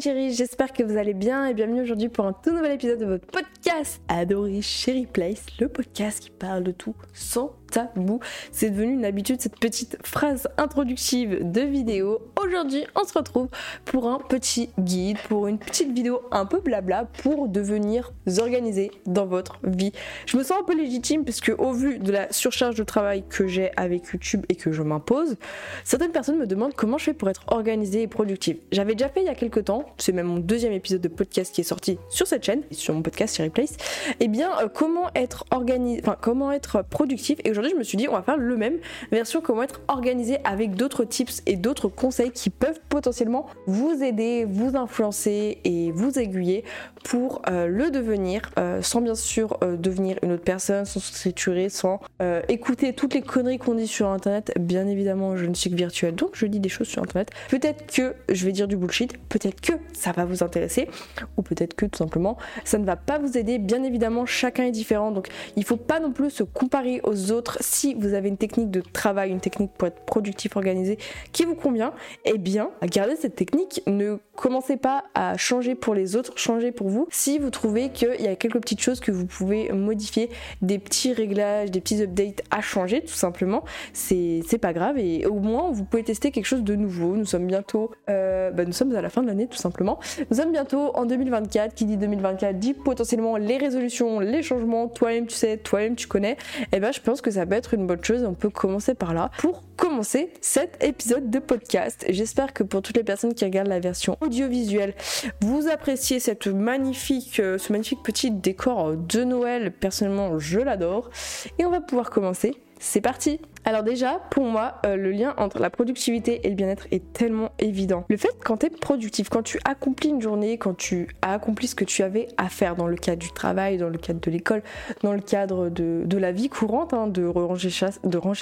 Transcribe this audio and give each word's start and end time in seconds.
Chérie, 0.00 0.32
j'espère 0.32 0.72
que 0.72 0.82
vous 0.82 0.96
allez 0.96 1.12
bien 1.12 1.46
et 1.46 1.54
bienvenue 1.54 1.82
aujourd'hui 1.82 2.08
pour 2.08 2.24
un 2.24 2.32
tout 2.32 2.50
nouvel 2.50 2.72
épisode 2.72 2.98
de 2.98 3.04
votre 3.04 3.26
podcast 3.26 4.00
adoré 4.08 4.62
Chérie 4.62 5.06
Place, 5.06 5.44
le 5.60 5.68
podcast 5.68 6.20
qui 6.20 6.30
parle 6.30 6.64
de 6.64 6.72
tout 6.72 6.94
sans 7.12 7.52
tabou. 7.72 8.20
C'est 8.52 8.70
devenu 8.70 8.92
une 8.92 9.04
habitude 9.04 9.40
cette 9.40 9.58
petite 9.58 9.96
phrase 10.04 10.48
introductive 10.58 11.38
de 11.40 11.62
vidéo. 11.62 12.20
Aujourd'hui, 12.42 12.84
on 12.94 13.04
se 13.04 13.14
retrouve 13.14 13.48
pour 13.84 14.08
un 14.08 14.18
petit 14.18 14.70
guide, 14.78 15.18
pour 15.28 15.46
une 15.46 15.58
petite 15.58 15.92
vidéo 15.92 16.22
un 16.30 16.46
peu 16.46 16.60
blabla 16.60 17.06
pour 17.22 17.48
devenir 17.48 18.12
organisé 18.38 18.90
dans 19.06 19.26
votre 19.26 19.58
vie. 19.64 19.92
Je 20.26 20.36
me 20.36 20.42
sens 20.42 20.60
un 20.60 20.64
peu 20.64 20.76
légitime 20.76 21.24
parce 21.24 21.40
que 21.40 21.52
au 21.52 21.72
vu 21.72 21.98
de 21.98 22.12
la 22.12 22.32
surcharge 22.32 22.74
de 22.74 22.84
travail 22.84 23.24
que 23.28 23.46
j'ai 23.46 23.70
avec 23.76 24.06
YouTube 24.12 24.44
et 24.48 24.54
que 24.54 24.72
je 24.72 24.82
m'impose, 24.82 25.36
certaines 25.84 26.12
personnes 26.12 26.38
me 26.38 26.46
demandent 26.46 26.74
comment 26.74 26.98
je 26.98 27.04
fais 27.04 27.14
pour 27.14 27.30
être 27.30 27.44
organisée 27.48 28.02
et 28.02 28.06
productive. 28.06 28.58
J'avais 28.70 28.94
déjà 28.94 29.08
fait 29.08 29.22
il 29.22 29.26
y 29.26 29.30
a 29.30 29.34
quelques 29.34 29.64
temps, 29.64 29.86
c'est 29.96 30.12
même 30.12 30.26
mon 30.26 30.38
deuxième 30.38 30.72
épisode 30.72 31.00
de 31.00 31.08
podcast 31.08 31.54
qui 31.54 31.62
est 31.62 31.64
sorti 31.64 31.98
sur 32.10 32.26
cette 32.26 32.44
chaîne, 32.44 32.62
sur 32.70 32.94
mon 32.94 33.02
podcast 33.02 33.36
Chérie 33.36 33.50
Place. 33.50 33.72
Et 33.72 34.24
eh 34.24 34.28
bien, 34.28 34.50
euh, 34.60 34.68
comment 34.68 35.10
être 35.14 35.44
organisé, 35.50 36.00
enfin 36.02 36.16
comment 36.20 36.52
être 36.52 36.82
productif 36.82 37.38
et 37.44 37.50
aujourd'hui 37.50 37.61
je 37.70 37.76
me 37.76 37.82
suis 37.82 37.96
dit, 37.96 38.08
on 38.08 38.12
va 38.12 38.22
faire 38.22 38.36
le 38.36 38.56
même 38.56 38.78
version 39.10 39.40
comment 39.40 39.62
être 39.62 39.80
organisé 39.88 40.38
avec 40.44 40.74
d'autres 40.74 41.04
tips 41.04 41.42
et 41.46 41.56
d'autres 41.56 41.88
conseils 41.88 42.30
qui 42.30 42.50
peuvent 42.50 42.80
potentiellement 42.88 43.46
vous 43.66 44.02
aider, 44.02 44.46
vous 44.48 44.76
influencer 44.76 45.58
et 45.64 45.92
vous 45.92 46.18
aiguiller 46.18 46.64
pour 47.04 47.42
euh, 47.48 47.66
le 47.66 47.90
devenir, 47.90 48.42
euh, 48.58 48.82
sans 48.82 49.00
bien 49.00 49.14
sûr 49.14 49.58
euh, 49.62 49.76
devenir 49.76 50.18
une 50.22 50.32
autre 50.32 50.44
personne, 50.44 50.84
sans 50.84 51.00
se 51.00 51.12
triturer, 51.12 51.68
sans 51.68 52.00
écouter 52.48 52.92
toutes 52.92 53.14
les 53.14 53.22
conneries 53.22 53.58
qu'on 53.58 53.74
dit 53.74 53.86
sur 53.86 54.08
internet. 54.08 54.52
Bien 54.58 54.86
évidemment, 54.86 55.36
je 55.36 55.46
ne 55.46 55.54
suis 55.54 55.70
que 55.70 55.74
virtuelle, 55.74 56.14
donc 56.14 56.30
je 56.34 56.46
dis 56.46 56.60
des 56.60 56.68
choses 56.68 56.86
sur 56.86 57.02
internet. 57.02 57.30
Peut-être 57.48 57.92
que 57.92 58.14
je 58.28 58.46
vais 58.46 58.52
dire 58.52 58.68
du 58.68 58.76
bullshit, 58.76 59.16
peut-être 59.28 59.60
que 59.60 59.72
ça 59.92 60.12
va 60.12 60.24
vous 60.24 60.42
intéresser, 60.42 60.88
ou 61.36 61.42
peut-être 61.42 61.74
que 61.74 61.86
tout 61.86 61.98
simplement 61.98 62.38
ça 62.64 62.78
ne 62.78 62.84
va 62.84 62.96
pas 62.96 63.18
vous 63.18 63.36
aider. 63.36 63.58
Bien 63.58 63.82
évidemment, 63.82 64.26
chacun 64.26 64.64
est 64.64 64.70
différent, 64.70 65.10
donc 65.10 65.28
il 65.56 65.64
faut 65.64 65.76
pas 65.76 66.00
non 66.00 66.12
plus 66.12 66.30
se 66.30 66.42
comparer 66.42 67.00
aux 67.04 67.32
autres 67.32 67.51
si 67.60 67.94
vous 67.94 68.14
avez 68.14 68.28
une 68.28 68.36
technique 68.36 68.70
de 68.70 68.80
travail, 68.80 69.30
une 69.30 69.40
technique 69.40 69.72
pour 69.72 69.88
être 69.88 70.04
productif, 70.04 70.56
organisé 70.56 70.98
qui 71.32 71.44
vous 71.44 71.54
convient, 71.54 71.92
eh 72.24 72.38
bien, 72.38 72.70
gardez 72.82 73.16
cette 73.16 73.36
technique. 73.36 73.82
Ne 73.86 74.18
commencez 74.36 74.76
pas 74.76 75.04
à 75.14 75.36
changer 75.36 75.74
pour 75.74 75.94
les 75.94 76.16
autres, 76.16 76.32
changez 76.36 76.72
pour 76.72 76.88
vous. 76.88 77.06
Si 77.10 77.38
vous 77.38 77.50
trouvez 77.50 77.90
qu'il 77.90 78.20
y 78.20 78.28
a 78.28 78.36
quelques 78.36 78.60
petites 78.60 78.80
choses 78.80 79.00
que 79.00 79.10
vous 79.10 79.26
pouvez 79.26 79.70
modifier, 79.72 80.30
des 80.62 80.78
petits 80.78 81.12
réglages, 81.12 81.70
des 81.70 81.80
petits 81.80 82.02
updates 82.02 82.42
à 82.50 82.60
changer, 82.60 83.02
tout 83.02 83.14
simplement, 83.14 83.64
c'est 83.92 84.42
pas 84.60 84.72
grave 84.72 84.98
et 84.98 85.26
au 85.26 85.40
moins 85.40 85.70
vous 85.70 85.84
pouvez 85.84 86.02
tester 86.02 86.30
quelque 86.30 86.46
chose 86.46 86.62
de 86.62 86.74
nouveau. 86.74 87.16
Nous 87.16 87.24
sommes 87.24 87.46
bientôt, 87.46 87.90
euh, 88.10 88.50
bah, 88.50 88.64
nous 88.64 88.72
sommes 88.72 88.94
à 88.94 89.02
la 89.02 89.10
fin 89.10 89.22
de 89.22 89.28
l'année 89.28 89.46
tout 89.46 89.56
simplement. 89.58 89.98
Nous 90.30 90.36
sommes 90.36 90.52
bientôt 90.52 90.92
en 90.94 91.04
2024. 91.04 91.74
Qui 91.74 91.84
dit 91.84 91.96
2024 91.96 92.58
dit 92.58 92.74
potentiellement 92.74 93.36
les 93.36 93.56
résolutions, 93.56 94.20
les 94.20 94.42
changements. 94.42 94.88
Toi-même 94.88 95.26
tu 95.26 95.34
sais, 95.34 95.56
toi-même 95.56 95.96
tu 95.96 96.06
connais. 96.06 96.36
Eh 96.72 96.80
ben 96.80 96.92
je 96.92 97.00
pense 97.00 97.20
que 97.20 97.30
ça 97.30 97.41
peut 97.46 97.54
être 97.54 97.74
une 97.74 97.86
bonne 97.86 98.02
chose. 98.04 98.24
On 98.24 98.34
peut 98.34 98.50
commencer 98.50 98.94
par 98.94 99.14
là 99.14 99.30
pour 99.38 99.62
commencer 99.76 100.32
cet 100.40 100.82
épisode 100.82 101.30
de 101.30 101.38
podcast. 101.38 102.04
J'espère 102.08 102.52
que 102.52 102.62
pour 102.62 102.82
toutes 102.82 102.96
les 102.96 103.04
personnes 103.04 103.34
qui 103.34 103.44
regardent 103.44 103.68
la 103.68 103.80
version 103.80 104.16
audiovisuelle, 104.20 104.94
vous 105.40 105.68
appréciez 105.68 106.18
euh, 106.18 107.58
ce 107.58 107.72
magnifique 107.72 108.02
petit 108.02 108.30
décor 108.30 108.96
de 108.96 109.24
Noël. 109.24 109.72
Personnellement, 109.72 110.38
je 110.38 110.60
l'adore. 110.60 111.10
Et 111.58 111.64
on 111.64 111.70
va 111.70 111.80
pouvoir 111.80 112.10
commencer. 112.10 112.54
C'est 112.78 113.00
parti 113.00 113.40
alors 113.64 113.84
déjà, 113.84 114.20
pour 114.30 114.44
moi, 114.44 114.74
euh, 114.86 114.96
le 114.96 115.12
lien 115.12 115.34
entre 115.36 115.60
la 115.60 115.70
productivité 115.70 116.44
et 116.44 116.48
le 116.48 116.56
bien-être 116.56 116.86
est 116.90 117.12
tellement 117.12 117.52
évident. 117.60 118.04
Le 118.08 118.16
fait 118.16 118.34
quand 118.44 118.58
tu 118.58 118.66
es 118.66 118.70
productif, 118.70 119.28
quand 119.28 119.42
tu 119.42 119.60
accomplis 119.64 120.08
une 120.08 120.20
journée, 120.20 120.58
quand 120.58 120.76
tu 120.76 121.08
as 121.22 121.34
accompli 121.34 121.68
ce 121.68 121.74
que 121.74 121.84
tu 121.84 122.02
avais 122.02 122.28
à 122.38 122.48
faire 122.48 122.74
dans 122.74 122.88
le 122.88 122.96
cadre 122.96 123.18
du 123.18 123.30
travail, 123.30 123.78
dans 123.78 123.88
le 123.88 123.98
cadre 123.98 124.20
de 124.20 124.30
l'école, 124.30 124.62
dans 125.02 125.12
le 125.12 125.20
cadre 125.20 125.68
de, 125.68 126.18
la 126.18 126.32
vie 126.32 126.48
courante, 126.48 126.92
hein, 126.92 127.06
de, 127.06 127.24
ranger 127.24 127.70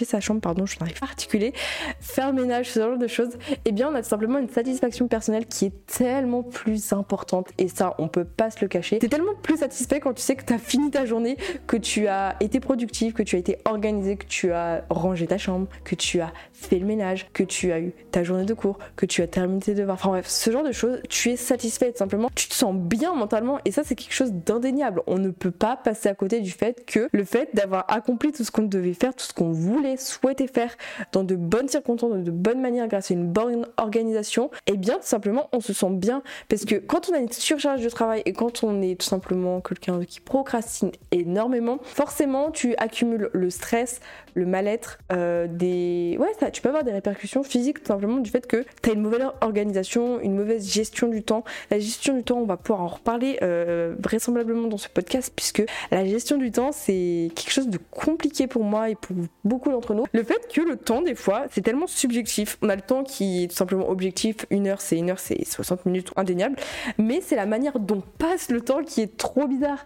sa 0.04 0.20
chambre, 0.20 0.40
pardon, 0.40 0.64
je 0.66 0.78
n'arrive 0.78 0.98
pas 0.98 1.06
à 1.06 1.10
articuler, 1.10 1.52
faire 2.00 2.32
le 2.32 2.40
ménage, 2.40 2.70
ce 2.70 2.80
genre 2.80 2.98
de 2.98 3.06
choses, 3.06 3.36
eh 3.64 3.72
bien 3.72 3.90
on 3.90 3.94
a 3.94 4.02
tout 4.02 4.08
simplement 4.08 4.38
une 4.38 4.48
satisfaction 4.48 5.08
personnelle 5.08 5.46
qui 5.46 5.66
est 5.66 5.86
tellement 5.86 6.42
plus 6.42 6.92
importante 6.92 7.48
et 7.58 7.68
ça, 7.68 7.94
on 7.98 8.08
peut 8.08 8.24
pas 8.24 8.50
se 8.50 8.58
le 8.60 8.68
cacher. 8.68 8.98
T'es 8.98 9.08
tellement 9.08 9.34
plus 9.42 9.58
satisfait 9.58 10.00
quand 10.00 10.14
tu 10.14 10.22
sais 10.22 10.36
que 10.36 10.44
tu 10.44 10.52
as 10.52 10.58
fini 10.58 10.90
ta 10.90 11.04
journée, 11.04 11.36
que 11.66 11.76
tu 11.76 12.06
as 12.06 12.36
été 12.40 12.60
productif, 12.60 13.14
que 13.14 13.22
tu 13.22 13.36
as 13.36 13.38
été 13.38 13.58
organisé, 13.64 14.16
que 14.16 14.26
tu 14.26 14.52
as 14.52 14.84
rangé 15.10 15.26
ta 15.26 15.38
chambre, 15.38 15.66
que 15.84 15.96
tu 15.96 16.20
as 16.20 16.32
fait 16.52 16.78
le 16.78 16.86
ménage, 16.86 17.26
que 17.32 17.42
tu 17.42 17.72
as 17.72 17.80
eu 17.80 17.92
ta 18.12 18.22
journée 18.22 18.44
de 18.44 18.54
cours, 18.54 18.78
que 18.94 19.06
tu 19.06 19.22
as 19.22 19.26
terminé 19.26 19.60
tes 19.60 19.74
devoirs. 19.74 19.96
Enfin 19.96 20.10
bref, 20.10 20.28
ce 20.28 20.50
genre 20.50 20.62
de 20.62 20.70
choses, 20.72 21.00
tu 21.08 21.30
es 21.30 21.36
satisfait 21.36 21.92
simplement, 21.96 22.30
tu 22.34 22.48
te 22.48 22.54
sens 22.54 22.74
bien 22.74 23.12
mentalement 23.14 23.58
et 23.64 23.72
ça 23.72 23.82
c'est 23.84 23.96
quelque 23.96 24.14
chose 24.14 24.32
d'indéniable. 24.32 25.02
On 25.08 25.18
ne 25.18 25.30
peut 25.30 25.50
pas 25.50 25.76
passer 25.76 26.08
à 26.08 26.14
côté 26.14 26.40
du 26.40 26.52
fait 26.52 26.84
que 26.86 27.08
le 27.10 27.24
fait 27.24 27.48
d'avoir 27.54 27.84
accompli 27.88 28.30
tout 28.30 28.44
ce 28.44 28.52
qu'on 28.52 28.62
devait 28.62 28.94
faire, 28.94 29.14
tout 29.14 29.26
ce 29.26 29.32
qu'on 29.32 29.50
voulait, 29.50 29.96
souhaitait 29.96 30.46
faire 30.46 30.76
dans 31.10 31.24
de 31.24 31.34
bonnes 31.34 31.68
circonstances, 31.68 32.22
de 32.22 32.30
bonnes 32.30 32.60
manières 32.60 32.86
grâce 32.86 33.10
à 33.10 33.14
une 33.14 33.26
bonne 33.26 33.66
organisation, 33.78 34.50
eh 34.66 34.76
bien 34.76 34.94
tout 34.94 35.00
simplement 35.02 35.48
on 35.52 35.60
se 35.60 35.72
sent 35.72 35.90
bien 35.90 36.22
parce 36.48 36.64
que 36.64 36.76
quand 36.76 37.10
on 37.10 37.14
a 37.14 37.18
une 37.18 37.32
surcharge 37.32 37.82
de 37.82 37.90
travail 37.90 38.22
et 38.26 38.32
quand 38.32 38.62
on 38.62 38.80
est 38.80 39.00
tout 39.00 39.06
simplement 39.06 39.60
quelqu'un 39.60 40.04
qui 40.04 40.20
procrastine 40.20 40.92
énormément, 41.10 41.78
forcément 41.82 42.52
tu 42.52 42.76
accumules 42.76 43.30
le 43.32 43.50
stress, 43.50 44.00
le 44.34 44.46
mal-être, 44.46 44.99
euh, 45.12 45.46
des. 45.48 46.16
Ouais, 46.18 46.32
ça, 46.38 46.50
tu 46.50 46.62
peux 46.62 46.68
avoir 46.68 46.84
des 46.84 46.92
répercussions 46.92 47.42
physiques 47.42 47.82
tout 47.82 47.88
simplement 47.88 48.18
du 48.18 48.30
fait 48.30 48.46
que 48.46 48.64
tu 48.82 48.90
as 48.90 48.92
une 48.92 49.02
mauvaise 49.02 49.22
organisation, 49.40 50.20
une 50.20 50.36
mauvaise 50.36 50.70
gestion 50.70 51.08
du 51.08 51.22
temps. 51.22 51.44
La 51.70 51.78
gestion 51.78 52.14
du 52.16 52.22
temps, 52.22 52.38
on 52.38 52.46
va 52.46 52.56
pouvoir 52.56 52.82
en 52.82 52.88
reparler 52.88 53.38
euh, 53.42 53.94
vraisemblablement 53.98 54.68
dans 54.68 54.76
ce 54.76 54.88
podcast, 54.88 55.32
puisque 55.34 55.62
la 55.90 56.04
gestion 56.04 56.36
du 56.36 56.50
temps, 56.50 56.72
c'est 56.72 57.30
quelque 57.34 57.52
chose 57.52 57.68
de 57.68 57.78
compliqué 57.90 58.46
pour 58.46 58.64
moi 58.64 58.90
et 58.90 58.94
pour 58.94 59.16
beaucoup 59.44 59.70
d'entre 59.70 59.94
nous. 59.94 60.04
Le 60.12 60.22
fait 60.22 60.48
que 60.52 60.60
le 60.60 60.76
temps, 60.76 61.02
des 61.02 61.14
fois, 61.14 61.44
c'est 61.50 61.62
tellement 61.62 61.86
subjectif. 61.86 62.56
On 62.62 62.68
a 62.68 62.76
le 62.76 62.82
temps 62.82 63.02
qui 63.02 63.44
est 63.44 63.48
tout 63.48 63.56
simplement 63.56 63.88
objectif. 63.88 64.46
Une 64.50 64.68
heure, 64.68 64.80
c'est 64.80 64.96
une 64.96 65.10
heure, 65.10 65.18
c'est 65.18 65.44
60 65.44 65.86
minutes, 65.86 66.12
indéniable. 66.16 66.56
Mais 66.98 67.20
c'est 67.20 67.36
la 67.36 67.46
manière 67.46 67.78
dont 67.78 68.02
passe 68.18 68.50
le 68.50 68.60
temps 68.60 68.82
qui 68.82 69.00
est 69.00 69.16
trop 69.16 69.46
bizarre. 69.46 69.84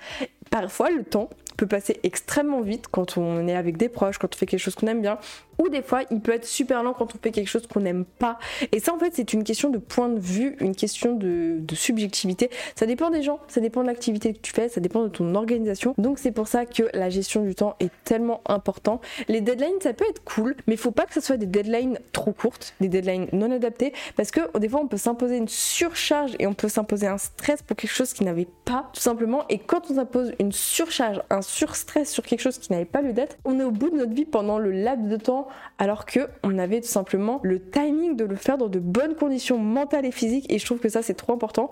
Parfois, 0.50 0.90
le 0.90 1.04
temps, 1.04 1.30
peut 1.56 1.66
passer 1.66 1.98
extrêmement 2.02 2.60
vite 2.60 2.86
quand 2.90 3.16
on 3.16 3.46
est 3.48 3.56
avec 3.56 3.76
des 3.76 3.88
proches, 3.88 4.18
quand 4.18 4.34
on 4.34 4.36
fait 4.36 4.46
quelque 4.46 4.60
chose 4.60 4.74
qu'on 4.74 4.86
aime 4.86 5.02
bien, 5.02 5.18
ou 5.58 5.68
des 5.68 5.82
fois 5.82 6.02
il 6.10 6.20
peut 6.20 6.32
être 6.32 6.44
super 6.44 6.82
lent 6.82 6.94
quand 6.94 7.14
on 7.14 7.18
fait 7.18 7.30
quelque 7.30 7.48
chose 7.48 7.66
qu'on 7.66 7.80
n'aime 7.80 8.04
pas. 8.04 8.38
Et 8.72 8.80
ça 8.80 8.94
en 8.94 8.98
fait 8.98 9.12
c'est 9.14 9.32
une 9.32 9.44
question 9.44 9.70
de 9.70 9.78
point 9.78 10.08
de 10.08 10.18
vue, 10.18 10.56
une 10.60 10.74
question 10.74 11.14
de, 11.14 11.62
subjectivité. 11.74 12.50
Ça 12.76 12.86
dépend 12.86 13.10
des 13.10 13.22
gens, 13.22 13.40
ça 13.48 13.60
dépend 13.60 13.82
de 13.82 13.88
l'activité 13.88 14.32
que 14.32 14.38
tu 14.38 14.52
fais, 14.52 14.68
ça 14.68 14.80
dépend 14.80 15.02
de 15.02 15.08
ton 15.08 15.34
organisation. 15.34 15.94
Donc 15.98 16.18
c'est 16.18 16.30
pour 16.30 16.46
ça 16.46 16.66
que 16.66 16.84
la 16.94 17.10
gestion 17.10 17.42
du 17.42 17.54
temps 17.54 17.74
est 17.80 17.90
tellement 18.04 18.40
important. 18.46 19.00
Les 19.28 19.40
deadlines 19.40 19.80
ça 19.80 19.92
peut 19.92 20.04
être 20.08 20.22
cool, 20.24 20.56
mais 20.66 20.76
faut 20.76 20.92
pas 20.92 21.06
que 21.06 21.14
ce 21.14 21.20
soit 21.20 21.36
des 21.36 21.46
deadlines 21.46 21.98
trop 22.12 22.32
courtes, 22.32 22.74
des 22.80 22.88
deadlines 22.88 23.26
non 23.32 23.50
adaptées, 23.50 23.92
parce 24.16 24.30
que 24.30 24.40
des 24.58 24.68
fois 24.68 24.80
on 24.80 24.86
peut 24.86 24.96
s'imposer 24.96 25.36
une 25.36 25.48
surcharge 25.48 26.36
et 26.38 26.46
on 26.46 26.54
peut 26.54 26.68
s'imposer 26.68 27.06
un 27.06 27.18
stress 27.18 27.62
pour 27.62 27.76
quelque 27.76 27.90
chose 27.90 28.12
qui 28.12 28.24
n'avait 28.24 28.48
pas 28.64 28.90
tout 28.92 29.00
simplement. 29.00 29.44
Et 29.48 29.58
quand 29.58 29.90
on 29.90 29.94
s'impose 29.94 30.32
une 30.38 30.52
surcharge, 30.52 31.22
un 31.30 31.42
surstress 31.42 32.10
sur 32.10 32.22
quelque 32.22 32.40
chose 32.40 32.58
qui 32.58 32.72
n'avait 32.72 32.84
pas 32.84 33.02
lieu 33.02 33.12
d'être, 33.12 33.36
on 33.44 33.58
est 33.58 33.64
au 33.64 33.70
bout 33.70 33.90
de 33.90 33.96
notre 33.96 34.12
vie 34.12 34.24
pendant 34.24 34.58
le 34.58 34.70
laps 34.72 35.08
de 35.08 35.16
temps 35.16 35.43
alors 35.78 36.06
que 36.06 36.28
on 36.42 36.58
avait 36.58 36.80
tout 36.80 36.88
simplement 36.88 37.40
le 37.42 37.60
timing 37.60 38.16
de 38.16 38.24
le 38.24 38.36
faire 38.36 38.58
dans 38.58 38.68
de 38.68 38.78
bonnes 38.78 39.14
conditions 39.14 39.58
mentales 39.58 40.06
et 40.06 40.12
physiques 40.12 40.50
et 40.52 40.58
je 40.58 40.64
trouve 40.64 40.78
que 40.78 40.88
ça 40.88 41.02
c'est 41.02 41.14
trop 41.14 41.32
important. 41.32 41.70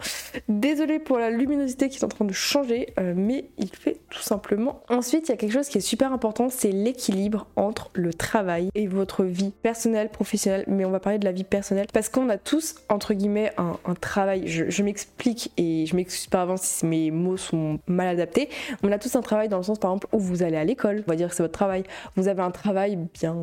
Désolée 0.48 0.98
pour 0.98 1.18
la 1.18 1.30
luminosité 1.30 1.88
qui 1.88 1.98
est 1.98 2.04
en 2.04 2.08
train 2.08 2.24
de 2.24 2.32
changer, 2.32 2.92
euh, 2.98 3.14
mais 3.16 3.50
il 3.58 3.70
fait 3.74 4.00
tout 4.10 4.22
simplement. 4.22 4.82
Ensuite, 4.88 5.28
il 5.28 5.32
y 5.32 5.34
a 5.34 5.36
quelque 5.36 5.52
chose 5.52 5.68
qui 5.68 5.78
est 5.78 5.82
super 5.82 6.12
important, 6.12 6.48
c'est 6.48 6.70
l'équilibre 6.70 7.46
entre 7.56 7.90
le 7.94 8.12
travail 8.12 8.70
et 8.74 8.86
votre 8.86 9.24
vie 9.24 9.52
personnelle, 9.62 10.08
professionnelle, 10.08 10.64
mais 10.66 10.84
on 10.84 10.90
va 10.90 11.00
parler 11.00 11.18
de 11.18 11.24
la 11.24 11.32
vie 11.32 11.44
personnelle 11.44 11.86
parce 11.92 12.08
qu'on 12.08 12.28
a 12.28 12.38
tous 12.38 12.76
entre 12.88 13.14
guillemets 13.14 13.52
un, 13.56 13.94
travail. 14.00 14.46
Je, 14.46 14.82
m'explique 14.82 15.52
et 15.56 15.86
je 15.86 15.94
m'excuse 15.94 16.26
pas 16.26 16.42
avant 16.42 16.56
si 16.56 16.86
mes 16.86 17.10
mots 17.10 17.36
sont 17.36 17.78
mal 17.86 18.08
adaptés. 18.08 18.48
On 18.82 18.90
a 18.90 18.98
tous 18.98 19.14
un 19.16 19.20
travail 19.20 19.48
dans 19.48 19.58
le 19.58 19.62
sens 19.62 19.78
par 19.78 19.90
exemple 19.90 20.08
où 20.12 20.18
vous 20.18 20.42
allez 20.42 20.56
à 20.56 20.64
l'école, 20.64 21.04
on 21.06 21.10
va 21.10 21.16
dire 21.16 21.28
que 21.28 21.34
c'est 21.34 21.42
votre 21.42 21.52
travail. 21.52 21.84
Vous 22.16 22.28
avez 22.28 22.42
un 22.42 22.50
travail 22.50 22.98
bien 23.14 23.34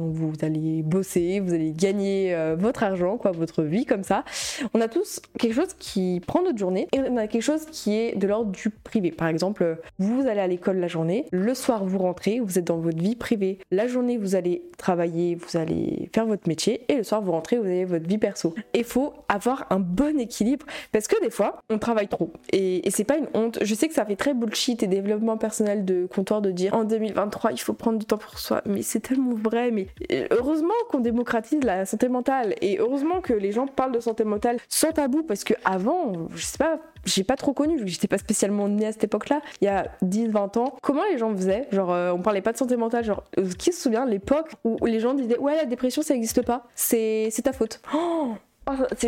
allez 0.42 0.82
bosser, 0.84 1.40
vous 1.40 1.54
allez 1.54 1.72
gagner 1.72 2.34
euh, 2.34 2.56
votre 2.58 2.84
argent, 2.84 3.18
quoi, 3.18 3.32
votre 3.32 3.64
vie 3.64 3.86
comme 3.86 4.04
ça. 4.04 4.24
On 4.74 4.82
a 4.82 4.88
tous 4.88 5.22
quelque 5.38 5.54
chose 5.54 5.74
qui 5.78 6.22
prend 6.26 6.44
notre 6.44 6.58
journée 6.58 6.88
et 6.94 7.00
on 7.00 7.18
a 7.18 7.28
quelque 7.28 7.42
chose 7.42 7.66
qui 7.72 7.96
est 7.96 8.18
de 8.18 8.28
l'ordre 8.28 8.52
du 8.52 8.70
privé. 8.70 9.12
Par 9.12 9.28
exemple, 9.28 9.80
vous 9.98 10.28
allez 10.28 10.40
à 10.40 10.48
l'école 10.48 10.78
la 10.78 10.88
journée, 10.88 11.26
le 11.32 11.54
soir 11.54 11.86
vous 11.86 12.00
rentrez, 12.00 12.40
vous 12.40 12.58
êtes 12.58 12.66
dans 12.66 12.78
votre 12.78 12.98
vie 12.98 13.16
privée. 13.16 13.60
La 13.72 13.88
journée 13.88 14.18
vous 14.18 14.36
allez 14.36 14.64
travailler, 14.78 15.36
vous 15.36 15.58
allez 15.58 16.10
faire 16.14 16.26
votre 16.26 16.48
métier 16.48 16.86
et 16.88 16.96
le 16.96 17.04
soir 17.04 17.22
vous 17.22 17.32
rentrez, 17.32 17.58
vous 17.58 17.66
avez 17.66 17.86
votre 17.86 18.08
vie 18.08 18.18
perso. 18.18 18.56
Il 18.74 18.84
faut 18.84 19.14
avoir 19.28 19.68
un 19.70 19.80
bon 19.80 20.20
équilibre 20.20 20.66
parce 20.92 21.08
que 21.08 21.20
des 21.22 21.30
fois 21.30 21.62
on 21.70 21.78
travaille 21.78 22.08
trop 22.08 22.32
et, 22.52 22.88
et 22.88 22.92
c'est 22.92 23.04
pas 23.04 23.18
une 23.18 23.28
honte. 23.34 23.60
Je 23.62 23.74
sais 23.76 23.88
que 23.88 23.94
ça 23.94 24.06
fait 24.06 24.16
très 24.16 24.34
bullshit 24.34 24.84
et 24.84 24.88
développement 24.88 25.38
personnel 25.38 25.86
de 25.86 26.08
comptoir 26.08 26.42
de 26.42 26.52
dire 26.52 26.74
en 26.74 26.84
2023 26.84 27.52
il 27.52 27.60
faut 27.60 27.74
prendre 27.74 28.00
du 28.00 28.06
temps 28.06 28.18
pour 28.18 28.40
soi. 28.40 28.62
Mais 28.66 28.82
c'est 28.82 29.00
tellement 29.00 29.34
vrai. 29.36 29.72
Mais 29.72 29.88
heureusement 30.32 30.74
qu'on 30.90 31.00
démocratise 31.00 31.64
la 31.64 31.86
santé 31.86 32.10
mentale 32.10 32.56
et 32.62 32.80
heureusement 32.80 33.22
que 33.22 33.34
les 33.34 33.52
gens 33.52 33.68
parlent 33.68 33.92
de 33.92 34.00
santé 34.00 34.24
mentale 34.24 34.58
sans 34.68 34.92
tabou 34.92 35.24
parce 35.24 35.44
que 35.44 35.54
avant, 35.66 36.28
je 36.34 36.44
sais 36.44 36.58
pas, 36.58 36.80
j'ai 37.06 37.24
pas 37.24 37.36
trop 37.36 37.54
connu, 37.54 37.80
j'étais 37.86 38.08
pas 38.08 38.18
spécialement 38.18 38.68
née 38.68 38.88
à 38.88 38.92
cette 38.92 39.04
époque-là, 39.06 39.42
il 39.62 39.66
y 39.66 39.68
a 39.68 39.88
10-20 40.04 40.58
ans. 40.60 40.76
Comment 40.82 41.04
les 41.12 41.18
gens 41.18 41.36
faisaient? 41.36 41.68
Genre, 41.72 41.92
euh, 41.92 42.12
on 42.12 42.22
parlait 42.22 42.42
pas 42.42 42.52
de 42.52 42.58
santé 42.58 42.76
mentale. 42.76 43.04
Genre, 43.04 43.24
euh, 43.38 43.50
qui 43.58 43.72
se 43.72 43.82
souvient 43.82 44.06
l'époque 44.06 44.52
où 44.64 44.86
les 44.86 45.00
gens 45.00 45.14
disaient 45.14 45.38
Ouais, 45.40 45.56
la 45.56 45.66
dépression 45.66 46.02
ça 46.02 46.16
existe 46.16 46.44
pas, 46.44 46.66
c'est 46.76 47.32
ta 47.44 47.54
faute. 47.54 47.82
Oh, 47.94 48.34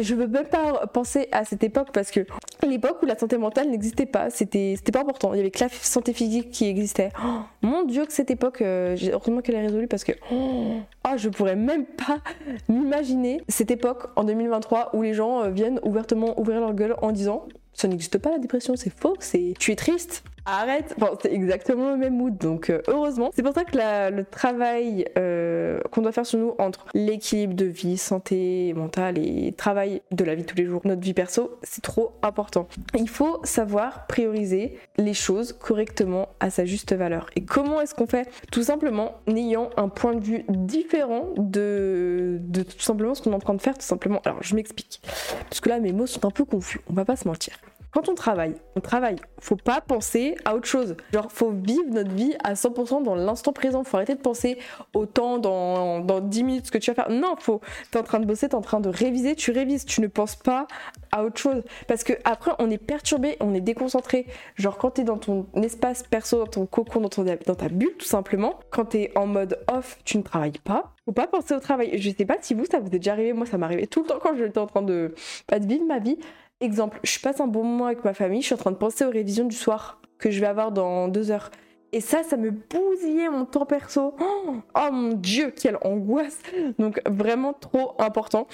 je 0.01 0.15
veux 0.15 0.27
même 0.27 0.45
pas 0.45 0.87
penser 0.87 1.27
à 1.31 1.45
cette 1.45 1.63
époque 1.63 1.89
parce 1.93 2.11
que 2.11 2.25
l'époque 2.67 3.01
où 3.01 3.05
la 3.05 3.17
santé 3.17 3.37
mentale 3.37 3.69
n'existait 3.69 4.05
pas, 4.05 4.29
c'était 4.29 4.75
pas 4.91 5.01
important. 5.01 5.33
Il 5.33 5.37
y 5.37 5.39
avait 5.39 5.51
que 5.51 5.63
la 5.63 5.69
santé 5.69 6.13
physique 6.13 6.51
qui 6.51 6.65
existait. 6.67 7.09
Oh, 7.23 7.39
mon 7.61 7.83
dieu 7.83 8.05
que 8.05 8.13
cette 8.13 8.31
époque, 8.31 8.61
euh, 8.61 8.95
heureusement 9.11 9.41
qu'elle 9.41 9.55
est 9.55 9.65
résolue 9.65 9.87
parce 9.87 10.03
que 10.03 10.13
oh, 10.31 10.77
je 11.17 11.29
pourrais 11.29 11.55
même 11.55 11.85
pas 11.85 12.19
m'imaginer 12.69 13.41
cette 13.47 13.71
époque 13.71 14.09
en 14.15 14.23
2023 14.23 14.91
où 14.93 15.01
les 15.01 15.13
gens 15.13 15.43
euh, 15.43 15.49
viennent 15.49 15.79
ouvertement 15.83 16.39
ouvrir 16.39 16.59
leur 16.59 16.73
gueule 16.73 16.95
en 17.01 17.11
disant 17.11 17.45
ça 17.73 17.87
n'existe 17.87 18.17
pas 18.17 18.31
la 18.31 18.37
dépression, 18.37 18.75
c'est 18.75 18.93
faux, 18.93 19.15
c'est 19.19 19.53
tu 19.57 19.71
es 19.71 19.75
triste, 19.75 20.23
arrête. 20.45 20.95
C'est 21.21 21.33
exactement 21.33 21.91
le 21.91 21.97
même 21.97 22.17
mood, 22.17 22.37
donc 22.37 22.69
euh, 22.69 22.81
heureusement. 22.87 23.31
C'est 23.33 23.43
pour 23.43 23.53
ça 23.53 23.63
que 23.63 23.77
le 23.77 24.23
travail 24.23 25.05
euh, 25.17 25.79
qu'on 25.91 26.01
doit 26.01 26.11
faire 26.11 26.25
sur 26.25 26.39
nous 26.39 26.55
entre 26.57 26.85
l'équilibre 26.93 27.53
de 27.53 27.65
vie, 27.65 27.97
santé 27.97 28.73
mentale 28.75 29.17
et 29.17 29.53
travail 29.53 30.01
de 30.11 30.23
la 30.23 30.35
vie 30.35 30.43
de 30.43 30.47
tous 30.47 30.55
les 30.55 30.65
jours, 30.65 30.81
notre 30.85 31.01
vie 31.01 31.13
perso, 31.13 31.57
c'est 31.63 31.81
trop 31.81 32.13
important. 32.21 32.67
Il 32.95 33.09
faut 33.09 33.39
savoir 33.43 34.07
prioriser 34.07 34.77
les 34.97 35.13
choses 35.13 35.53
correctement 35.53 36.29
à 36.39 36.49
sa 36.49 36.65
juste 36.65 36.93
valeur. 36.93 37.27
Et 37.35 37.43
comment 37.43 37.81
est-ce 37.81 37.95
qu'on 37.95 38.07
fait? 38.07 38.29
Tout 38.51 38.63
simplement 38.63 39.15
en 39.27 39.35
ayant 39.35 39.69
un 39.77 39.89
point 39.89 40.15
de 40.15 40.23
vue 40.23 40.45
différent 40.49 41.29
de, 41.37 42.37
de 42.41 42.63
tout 42.63 42.79
simplement 42.79 43.15
ce 43.15 43.21
qu'on 43.21 43.31
est 43.31 43.35
en 43.35 43.39
train 43.39 43.53
de 43.53 43.61
faire, 43.61 43.77
tout 43.77 43.85
simplement. 43.85 44.21
Alors, 44.25 44.41
je 44.41 44.55
m'explique. 44.55 45.01
Parce 45.49 45.59
que 45.59 45.69
là, 45.69 45.79
mes 45.79 45.93
mots 45.93 46.07
sont 46.07 46.25
un 46.25 46.31
peu 46.31 46.45
confus, 46.45 46.81
on 46.89 46.93
va 46.93 47.05
pas 47.05 47.15
se 47.15 47.27
mentir 47.27 47.57
quand 47.91 48.07
on 48.07 48.15
travaille, 48.15 48.55
on 48.75 48.79
travaille. 48.79 49.17
Faut 49.39 49.57
pas 49.57 49.81
penser 49.81 50.35
à 50.45 50.55
autre 50.55 50.67
chose. 50.67 50.95
Genre, 51.11 51.29
faut 51.29 51.51
vivre 51.51 51.89
notre 51.89 52.11
vie 52.11 52.35
à 52.43 52.53
100% 52.53 53.03
dans 53.03 53.15
l'instant 53.15 53.51
présent. 53.51 53.83
Faut 53.83 53.97
arrêter 53.97 54.15
de 54.15 54.21
penser 54.21 54.57
au 54.93 55.05
temps 55.05 55.39
dans, 55.39 55.99
dans 55.99 56.21
10 56.21 56.43
minutes 56.43 56.67
ce 56.67 56.71
que 56.71 56.77
tu 56.77 56.89
vas 56.91 56.95
faire. 56.95 57.09
Non, 57.09 57.35
faut. 57.37 57.59
T'es 57.91 57.99
en 57.99 58.03
train 58.03 58.19
de 58.19 58.25
bosser, 58.25 58.47
t'es 58.47 58.55
en 58.55 58.61
train 58.61 58.79
de 58.79 58.87
réviser, 58.87 59.35
tu 59.35 59.51
révises. 59.51 59.85
Tu 59.85 59.99
ne 59.99 60.07
penses 60.07 60.37
pas 60.37 60.67
à 61.11 61.25
autre 61.25 61.37
chose. 61.37 61.63
Parce 61.87 62.05
que 62.05 62.13
après, 62.23 62.51
on 62.59 62.69
est 62.71 62.77
perturbé, 62.77 63.35
on 63.41 63.53
est 63.53 63.61
déconcentré. 63.61 64.25
Genre, 64.55 64.77
quand 64.77 64.91
t'es 64.91 65.03
dans 65.03 65.17
ton 65.17 65.47
espace 65.61 66.03
perso, 66.03 66.39
dans 66.39 66.47
ton 66.47 66.65
cocon, 66.65 67.01
dans, 67.01 67.09
ton, 67.09 67.23
dans 67.23 67.55
ta 67.55 67.67
bulle, 67.67 67.95
tout 67.97 68.07
simplement, 68.07 68.59
quand 68.69 68.85
t'es 68.85 69.11
en 69.15 69.27
mode 69.27 69.59
off, 69.69 69.99
tu 70.05 70.17
ne 70.17 70.23
travailles 70.23 70.59
pas. 70.63 70.93
Faut 71.03 71.11
pas 71.11 71.27
penser 71.27 71.53
au 71.53 71.59
travail. 71.59 71.97
Je 71.97 72.09
sais 72.09 72.25
pas 72.25 72.37
si 72.39 72.53
vous, 72.53 72.65
ça 72.65 72.79
vous 72.79 72.87
est 72.87 72.99
déjà 72.99 73.13
arrivé. 73.13 73.33
Moi, 73.33 73.45
ça 73.45 73.57
m'arrivait 73.57 73.87
tout 73.87 74.03
le 74.03 74.07
temps 74.07 74.19
quand 74.21 74.37
j'étais 74.37 74.59
en 74.59 74.67
train 74.67 74.81
de, 74.81 75.13
pas 75.47 75.59
de 75.59 75.67
vivre 75.67 75.85
ma 75.85 75.99
vie. 75.99 76.17
Exemple, 76.61 76.99
je 77.03 77.19
passe 77.19 77.41
un 77.41 77.47
bon 77.47 77.63
moment 77.63 77.87
avec 77.87 78.03
ma 78.05 78.13
famille, 78.13 78.41
je 78.41 78.47
suis 78.47 78.55
en 78.55 78.57
train 78.57 78.71
de 78.71 78.77
penser 78.77 79.03
aux 79.03 79.09
révisions 79.09 79.45
du 79.45 79.55
soir 79.55 79.99
que 80.19 80.29
je 80.29 80.39
vais 80.39 80.47
avoir 80.47 80.71
dans 80.71 81.07
deux 81.07 81.31
heures. 81.31 81.49
Et 81.91 81.99
ça, 81.99 82.23
ça 82.23 82.37
me 82.37 82.51
bousillait 82.51 83.29
mon 83.29 83.45
temps 83.45 83.65
perso. 83.65 84.15
Oh, 84.19 84.91
mon 84.91 85.13
dieu, 85.13 85.51
quelle 85.51 85.77
angoisse. 85.81 86.39
Donc 86.79 87.01
vraiment 87.09 87.53
trop 87.53 87.95
important 87.99 88.47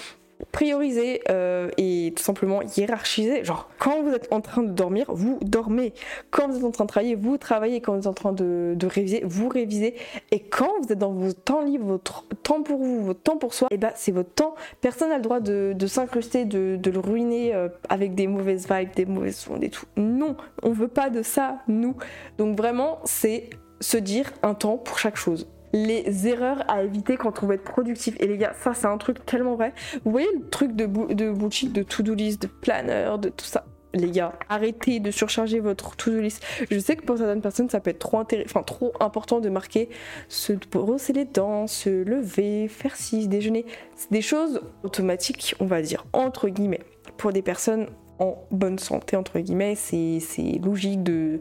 prioriser 0.52 1.22
euh, 1.30 1.70
et 1.78 2.14
tout 2.16 2.24
simplement 2.24 2.62
hiérarchiser. 2.62 3.44
Genre, 3.44 3.70
quand 3.80 4.04
vous 4.04 4.12
êtes 4.12 4.28
en 4.32 4.42
train 4.42 4.64
de 4.64 4.72
dormir, 4.72 5.06
vous 5.10 5.40
dormez. 5.42 5.94
Quand 6.32 6.48
vous 6.48 6.58
êtes 6.58 6.64
en 6.64 6.72
train 6.72 6.86
de 6.86 6.90
travailler, 6.90 7.16
vous 7.16 7.38
travaillez. 7.38 7.82
Quand 7.82 7.94
vous 7.94 8.00
êtes 8.00 8.08
en 8.08 8.14
train 8.14 8.34
de, 8.34 8.78
réviser, 8.86 9.22
vous 9.26 9.50
révisez. 9.50 9.96
Et 10.32 10.40
quand 10.42 10.72
vous 10.82 10.92
êtes 10.92 11.00
dans 11.00 11.12
vos 11.12 11.34
temps 11.34 11.64
libres, 11.64 11.86
votre 11.86 12.26
temps 12.44 12.62
pour 12.62 12.80
vous, 12.80 13.04
votre 13.04 13.22
temps 13.22 13.38
pour 13.38 13.54
soi, 13.54 13.68
et 13.72 13.76
eh 13.76 13.78
ben, 13.78 13.92
c'est 13.96 14.12
votre 14.12 14.34
temps. 14.34 14.56
Personne 14.82 15.10
n'a 15.10 15.18
le 15.18 15.24
droit 15.24 15.40
de, 15.40 15.88
s'incruster, 15.88 16.46
de, 16.46 16.80
le 16.90 17.00
ruiner 17.00 17.54
euh, 17.54 17.70
avec 17.90 18.16
des 18.16 18.28
mauvaises 18.28 18.68
vibes, 18.70 18.94
des 18.96 19.06
mauvaises 19.06 19.46
ondes 19.50 19.64
et 19.64 19.70
tout. 19.70 19.86
Non, 19.98 20.38
on 20.64 20.72
veut 20.72 20.88
pas 20.88 21.10
de 21.10 21.22
ça, 21.22 21.60
nous. 21.68 21.96
Donc 22.38 22.58
vraiment, 22.58 23.00
c'est 23.04 23.50
se 23.80 23.98
dire 23.98 24.32
un 24.44 24.54
temps 24.54 24.78
pour 24.78 24.98
chaque 25.00 25.18
chose 25.18 25.48
les 25.74 26.28
erreurs 26.28 26.64
à 26.68 26.84
éviter 26.84 27.18
quand 27.18 27.44
on 27.44 27.48
veut 27.48 27.56
être 27.56 27.64
productif. 27.64 28.16
Et 28.20 28.28
les 28.28 28.38
gars, 28.38 28.54
ça 28.54 28.74
c'est 28.74 28.88
un 28.88 28.98
truc 28.98 29.26
tellement 29.26 29.56
vrai. 29.56 29.74
Vous 30.06 30.12
voyez 30.12 30.28
le 30.34 30.50
truc 30.50 30.76
de, 30.76 30.86
de 30.86 31.32
bullshit, 31.32 31.72
de 31.74 31.84
to-do 31.84 32.14
list, 32.14 32.42
de 32.42 32.48
planner, 32.48 33.18
de 33.20 33.30
tout 33.30 33.46
ça? 33.46 33.66
Les 33.94 34.12
gars, 34.12 34.34
arrêtez 34.50 35.00
de 35.00 35.12
surcharger 35.12 35.60
votre 35.60 35.96
to-do 35.96 36.20
list. 36.20 36.44
Je 36.70 36.78
sais 36.78 36.96
que 36.96 37.04
pour 37.04 37.18
certaines 37.18 37.42
personnes, 37.42 37.70
ça 37.70 37.80
peut 37.80 37.90
être 37.90 38.00
trop, 38.00 38.22
enfin, 38.46 38.62
trop 38.62 38.94
important 39.00 39.40
de 39.40 39.50
marquer 39.50 39.90
se 40.28 40.54
brosser 40.72 41.14
les 41.14 41.26
dents, 41.26 41.68
se 41.68 41.90
lever, 41.90 42.68
faire 42.68 42.96
ci, 42.96 43.28
déjeuner. 43.28 43.66
C'est 43.96 44.12
des 44.12 44.22
choses 44.22 44.62
automatiques, 44.84 45.56
on 45.60 45.66
va 45.66 45.82
dire, 45.82 46.06
entre 46.14 46.50
guillemets. 46.50 46.82
Pour 47.18 47.32
des 47.32 47.42
personnes 47.42 47.88
en 48.20 48.36
bonne 48.52 48.78
santé, 48.78 49.16
entre 49.16 49.40
guillemets, 49.40 49.76
c'est 49.76 50.60
logique 50.64 51.02
de 51.02 51.40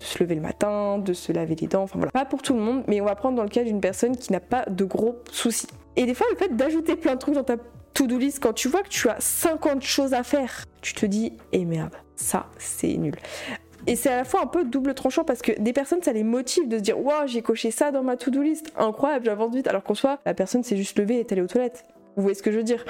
de 0.00 0.04
se 0.04 0.22
lever 0.22 0.34
le 0.34 0.40
matin, 0.40 0.98
de 0.98 1.12
se 1.12 1.32
laver 1.32 1.56
les 1.56 1.66
dents, 1.66 1.82
enfin 1.82 1.98
voilà. 1.98 2.12
Pas 2.12 2.24
pour 2.24 2.42
tout 2.42 2.54
le 2.54 2.60
monde, 2.60 2.84
mais 2.86 3.00
on 3.00 3.04
va 3.04 3.14
prendre 3.14 3.36
dans 3.36 3.42
le 3.42 3.48
cas 3.48 3.64
d'une 3.64 3.80
personne 3.80 4.16
qui 4.16 4.32
n'a 4.32 4.40
pas 4.40 4.64
de 4.66 4.84
gros 4.84 5.16
soucis. 5.30 5.68
Et 5.96 6.06
des 6.06 6.14
fois, 6.14 6.26
le 6.30 6.36
fait 6.36 6.54
d'ajouter 6.56 6.96
plein 6.96 7.14
de 7.14 7.18
trucs 7.18 7.34
dans 7.34 7.44
ta 7.44 7.56
to-do 7.94 8.18
list, 8.18 8.40
quand 8.40 8.52
tu 8.52 8.68
vois 8.68 8.82
que 8.82 8.88
tu 8.88 9.08
as 9.08 9.16
50 9.18 9.82
choses 9.82 10.14
à 10.14 10.22
faire, 10.22 10.64
tu 10.80 10.94
te 10.94 11.06
dis, 11.06 11.32
eh 11.52 11.64
merde, 11.64 11.94
ça, 12.14 12.46
c'est 12.58 12.94
nul. 12.96 13.16
Et 13.86 13.96
c'est 13.96 14.10
à 14.10 14.16
la 14.16 14.24
fois 14.24 14.42
un 14.42 14.46
peu 14.46 14.64
double 14.64 14.94
tranchant 14.94 15.24
parce 15.24 15.40
que 15.40 15.52
des 15.58 15.72
personnes, 15.72 16.02
ça 16.02 16.12
les 16.12 16.24
motive 16.24 16.68
de 16.68 16.78
se 16.78 16.82
dire, 16.82 16.98
waouh, 16.98 17.26
j'ai 17.26 17.42
coché 17.42 17.70
ça 17.70 17.90
dans 17.90 18.02
ma 18.02 18.16
to-do 18.16 18.42
list, 18.42 18.72
incroyable, 18.76 19.24
j'avance 19.24 19.54
vite, 19.54 19.66
alors 19.66 19.82
qu'en 19.82 19.94
soit, 19.94 20.20
la 20.26 20.34
personne 20.34 20.62
s'est 20.62 20.76
juste 20.76 20.98
levée 20.98 21.16
et 21.16 21.20
est 21.20 21.32
allée 21.32 21.42
aux 21.42 21.46
toilettes. 21.46 21.84
Vous 22.16 22.22
voyez 22.22 22.34
ce 22.34 22.42
que 22.42 22.52
je 22.52 22.58
veux 22.58 22.64
dire? 22.64 22.84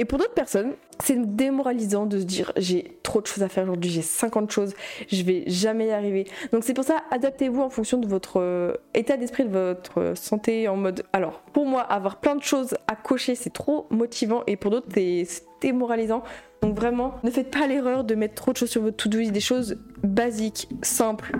Et 0.00 0.06
pour 0.06 0.18
d'autres 0.18 0.32
personnes, 0.32 0.72
c'est 0.98 1.36
démoralisant 1.36 2.06
de 2.06 2.18
se 2.18 2.24
dire 2.24 2.52
j'ai 2.56 2.96
trop 3.02 3.20
de 3.20 3.26
choses 3.26 3.42
à 3.42 3.50
faire 3.50 3.64
aujourd'hui, 3.64 3.90
j'ai 3.90 4.00
50 4.00 4.50
choses, 4.50 4.72
je 5.12 5.22
vais 5.22 5.44
jamais 5.46 5.88
y 5.88 5.90
arriver. 5.90 6.26
Donc 6.52 6.64
c'est 6.64 6.72
pour 6.72 6.84
ça, 6.84 7.02
adaptez-vous 7.10 7.60
en 7.60 7.68
fonction 7.68 7.98
de 7.98 8.08
votre 8.08 8.40
euh, 8.40 8.72
état 8.94 9.18
d'esprit, 9.18 9.44
de 9.44 9.50
votre 9.50 10.16
santé 10.16 10.68
en 10.68 10.76
mode. 10.76 11.04
Alors, 11.12 11.42
pour 11.52 11.66
moi, 11.66 11.82
avoir 11.82 12.18
plein 12.18 12.34
de 12.34 12.42
choses 12.42 12.78
à 12.88 12.96
cocher, 12.96 13.34
c'est 13.34 13.52
trop 13.52 13.88
motivant 13.90 14.42
et 14.46 14.56
pour 14.56 14.70
d'autres, 14.70 14.88
c'est 14.94 15.26
démoralisant. 15.60 16.22
Donc 16.62 16.76
vraiment, 16.76 17.16
ne 17.22 17.30
faites 17.30 17.50
pas 17.50 17.66
l'erreur 17.66 18.02
de 18.02 18.14
mettre 18.14 18.36
trop 18.36 18.52
de 18.52 18.56
choses 18.56 18.70
sur 18.70 18.80
votre 18.80 18.96
to-do 18.96 19.18
list, 19.18 19.32
des 19.32 19.40
choses 19.40 19.76
basiques, 20.02 20.66
simples. 20.80 21.32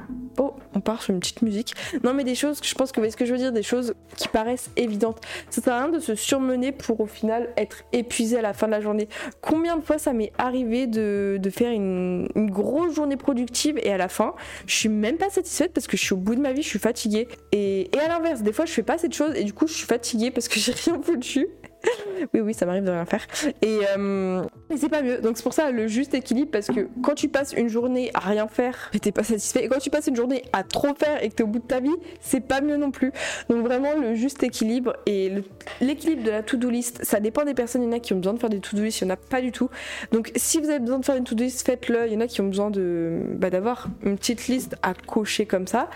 On 0.75 0.81
part 0.81 1.02
sur 1.02 1.12
une 1.12 1.20
petite 1.20 1.43
musique. 1.43 1.75
Non 2.05 2.14
mais 2.14 2.25
des 2.25 2.34
choses, 2.34 2.61
je 2.62 2.75
pense 2.75 2.93
que 2.93 2.96
vous 2.96 3.02
voyez 3.02 3.12
ce 3.12 3.17
que 3.17 3.25
je 3.25 3.32
veux 3.32 3.38
dire, 3.38 3.52
des 3.52 3.62
choses 3.62 3.94
qui 4.17 4.28
paraissent 4.28 4.70
évidentes. 4.76 5.20
Ça 5.50 5.61
sert 5.61 5.75
à 5.75 5.84
rien 5.84 5.88
de 5.88 5.99
se 5.99 6.14
surmener 6.14 6.72
pour 6.72 7.00
au 7.00 7.06
final 7.06 7.50
être 7.56 7.84
épuisé 7.93 8.38
à 8.38 8.42
la 8.42 8.52
fin 8.52 8.66
de 8.66 8.73
la 8.73 8.80
journée. 8.80 9.09
Combien 9.40 9.76
de 9.76 9.83
fois 9.83 9.99
ça 9.99 10.12
m'est 10.12 10.33
arrivé 10.38 10.87
de, 10.87 11.40
faire 11.50 11.73
une, 11.73 12.28
grosse 12.50 12.95
journée 12.95 13.16
productive 13.16 13.78
et 13.83 13.92
à 13.92 13.97
la 13.97 14.09
fin, 14.09 14.35
je 14.66 14.75
suis 14.75 14.88
même 14.88 15.16
pas 15.16 15.30
satisfaite 15.30 15.73
parce 15.73 15.87
que 15.87 15.97
je 15.97 16.02
suis 16.02 16.14
au 16.14 16.18
bout 16.18 16.35
de 16.35 16.40
ma 16.40 16.52
vie, 16.52 16.62
je 16.62 16.68
suis 16.68 16.78
fatiguée. 16.78 17.28
Et, 17.52 17.95
et 17.95 17.99
à 17.99 18.09
l'inverse, 18.09 18.42
des 18.42 18.52
fois 18.52 18.64
je 18.64 18.73
fais 18.73 18.83
pas 18.83 18.99
cette 18.99 19.14
chose 19.14 19.33
et 19.35 19.45
du 19.45 19.52
coup 19.52 19.66
je 19.66 19.75
suis 19.75 19.87
fatiguée 19.87 20.30
parce 20.30 20.49
que 20.49 20.61
j'ai 20.61 20.73
rien 20.73 21.00
foutu 21.02 21.49
oui, 22.34 22.40
oui, 22.40 22.54
ça 22.54 22.66
m'arrive 22.66 22.84
de 22.84 22.90
rien 22.90 23.04
faire. 23.04 23.26
Euh, 23.64 24.42
et, 24.70 24.76
c'est 24.76 24.88
pas 24.88 25.02
mieux. 25.02 25.18
Donc 25.18 25.37
c'est 25.37 25.42
pour 25.42 25.54
ça 25.54 25.70
le 25.70 25.88
juste 25.88 26.14
équilibre 26.14 26.50
parce 26.50 26.68
que 26.68 26.88
quand 27.02 27.14
tu 27.14 27.28
passes 27.28 27.52
une 27.52 27.68
journée 27.68 28.10
à 28.14 28.20
rien 28.20 28.49
faire 28.49 28.90
t'es 29.00 29.12
pas 29.12 29.22
satisfait, 29.22 29.64
et 29.64 29.68
quand 29.68 29.78
tu 29.78 29.90
passes 29.90 30.06
une 30.06 30.16
journée 30.16 30.42
à 30.52 30.62
trop 30.62 30.94
faire 30.94 31.22
et 31.22 31.28
que 31.30 31.34
t'es 31.34 31.42
au 31.42 31.46
bout 31.46 31.58
de 31.58 31.66
ta 31.66 31.80
vie, 31.80 31.94
c'est 32.20 32.40
pas 32.40 32.60
mieux 32.60 32.76
non 32.76 32.90
plus. 32.90 33.12
Donc 33.49 33.64
vraiment 33.64 33.94
le 33.94 34.14
juste 34.14 34.42
équilibre 34.42 34.94
et 35.06 35.32
l'équilibre 35.80 36.22
de 36.22 36.30
la 36.30 36.42
to-do 36.42 36.68
list, 36.70 37.04
ça 37.04 37.20
dépend 37.20 37.44
des 37.44 37.54
personnes. 37.54 37.82
Il 37.82 37.87
y 37.87 37.88
en 37.88 37.96
a 37.96 38.00
qui 38.00 38.12
ont 38.12 38.18
besoin 38.18 38.34
de 38.34 38.38
faire 38.38 38.50
des 38.50 38.60
to-do 38.60 38.82
list, 38.82 39.00
il 39.00 39.04
y 39.04 39.06
en 39.06 39.10
a 39.10 39.16
pas 39.16 39.40
du 39.40 39.52
tout. 39.52 39.70
Donc 40.12 40.32
si 40.37 40.60
vous 40.60 40.68
avez 40.68 40.80
besoin 40.80 40.99
de 40.99 41.04
faire 41.04 41.16
une 41.16 41.25
to-do 41.25 41.44
list, 41.44 41.64
faites-le. 41.66 42.06
Il 42.06 42.12
y 42.12 42.16
en 42.16 42.20
a 42.20 42.26
qui 42.26 42.40
ont 42.40 42.49
besoin 42.49 42.70
de 42.70 43.20
bah, 43.37 43.50
d'avoir 43.50 43.88
une 44.02 44.16
petite 44.16 44.49
liste 44.49 44.76
à 44.82 44.94
cocher 44.94 45.46
comme 45.46 45.66
ça. 45.66 45.88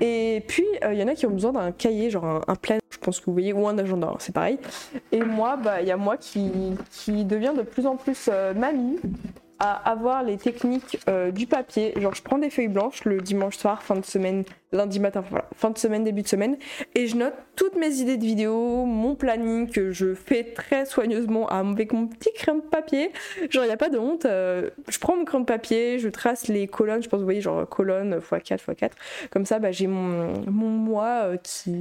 Et 0.00 0.44
puis 0.46 0.64
euh, 0.84 0.92
il 0.92 1.00
y 1.00 1.02
en 1.02 1.08
a 1.08 1.14
qui 1.14 1.26
ont 1.26 1.30
besoin 1.30 1.52
d'un 1.52 1.72
cahier, 1.72 2.10
genre 2.10 2.24
un, 2.24 2.40
un 2.46 2.54
plan, 2.54 2.78
je 2.92 2.98
pense 2.98 3.20
que 3.20 3.26
vous 3.26 3.32
voyez, 3.32 3.52
ou 3.52 3.66
un 3.66 3.78
agenda, 3.78 4.12
c'est 4.18 4.34
pareil. 4.34 4.58
Et 5.10 5.22
moi, 5.22 5.56
bah, 5.56 5.80
il 5.80 5.88
y 5.88 5.90
a 5.90 5.96
moi 5.96 6.16
qui, 6.16 6.50
qui 6.90 7.24
devient 7.24 7.52
de 7.56 7.62
plus 7.62 7.86
en 7.86 7.96
plus 7.96 8.28
euh, 8.30 8.54
mamie 8.54 8.98
avoir 9.62 10.22
les 10.22 10.36
techniques 10.36 10.98
euh, 11.08 11.30
du 11.30 11.46
papier. 11.46 11.94
Genre, 12.00 12.14
je 12.14 12.22
prends 12.22 12.38
des 12.38 12.50
feuilles 12.50 12.68
blanches 12.68 13.04
le 13.04 13.20
dimanche 13.20 13.56
soir, 13.56 13.82
fin 13.82 13.96
de 13.96 14.04
semaine, 14.04 14.44
lundi 14.72 14.98
matin, 14.98 15.22
voilà, 15.28 15.46
fin 15.54 15.70
de 15.70 15.78
semaine, 15.78 16.04
début 16.04 16.22
de 16.22 16.28
semaine, 16.28 16.56
et 16.94 17.06
je 17.06 17.16
note 17.16 17.34
toutes 17.56 17.76
mes 17.76 17.94
idées 17.96 18.16
de 18.16 18.24
vidéos, 18.24 18.84
mon 18.84 19.14
planning 19.14 19.70
que 19.70 19.92
je 19.92 20.14
fais 20.14 20.44
très 20.44 20.84
soigneusement 20.84 21.48
avec 21.48 21.92
mon 21.92 22.06
petit 22.06 22.32
crayon 22.34 22.58
de 22.58 22.62
papier. 22.62 23.12
Genre, 23.50 23.64
il 23.64 23.68
n'y 23.68 23.72
a 23.72 23.76
pas 23.76 23.90
de 23.90 23.98
honte. 23.98 24.24
Euh, 24.24 24.70
je 24.88 24.98
prends 24.98 25.16
mon 25.16 25.24
crayon 25.24 25.40
de 25.40 25.46
papier, 25.46 25.98
je 25.98 26.08
trace 26.08 26.48
les 26.48 26.66
colonnes, 26.66 27.02
je 27.02 27.08
pense, 27.08 27.20
vous 27.20 27.26
voyez, 27.26 27.40
genre 27.40 27.68
colonne 27.68 28.18
x4 28.18 28.58
x4. 28.58 28.90
Comme 29.30 29.46
ça, 29.46 29.58
bah, 29.58 29.70
j'ai 29.70 29.86
mon, 29.86 30.32
mon 30.50 30.68
mois 30.68 31.36
qui. 31.42 31.72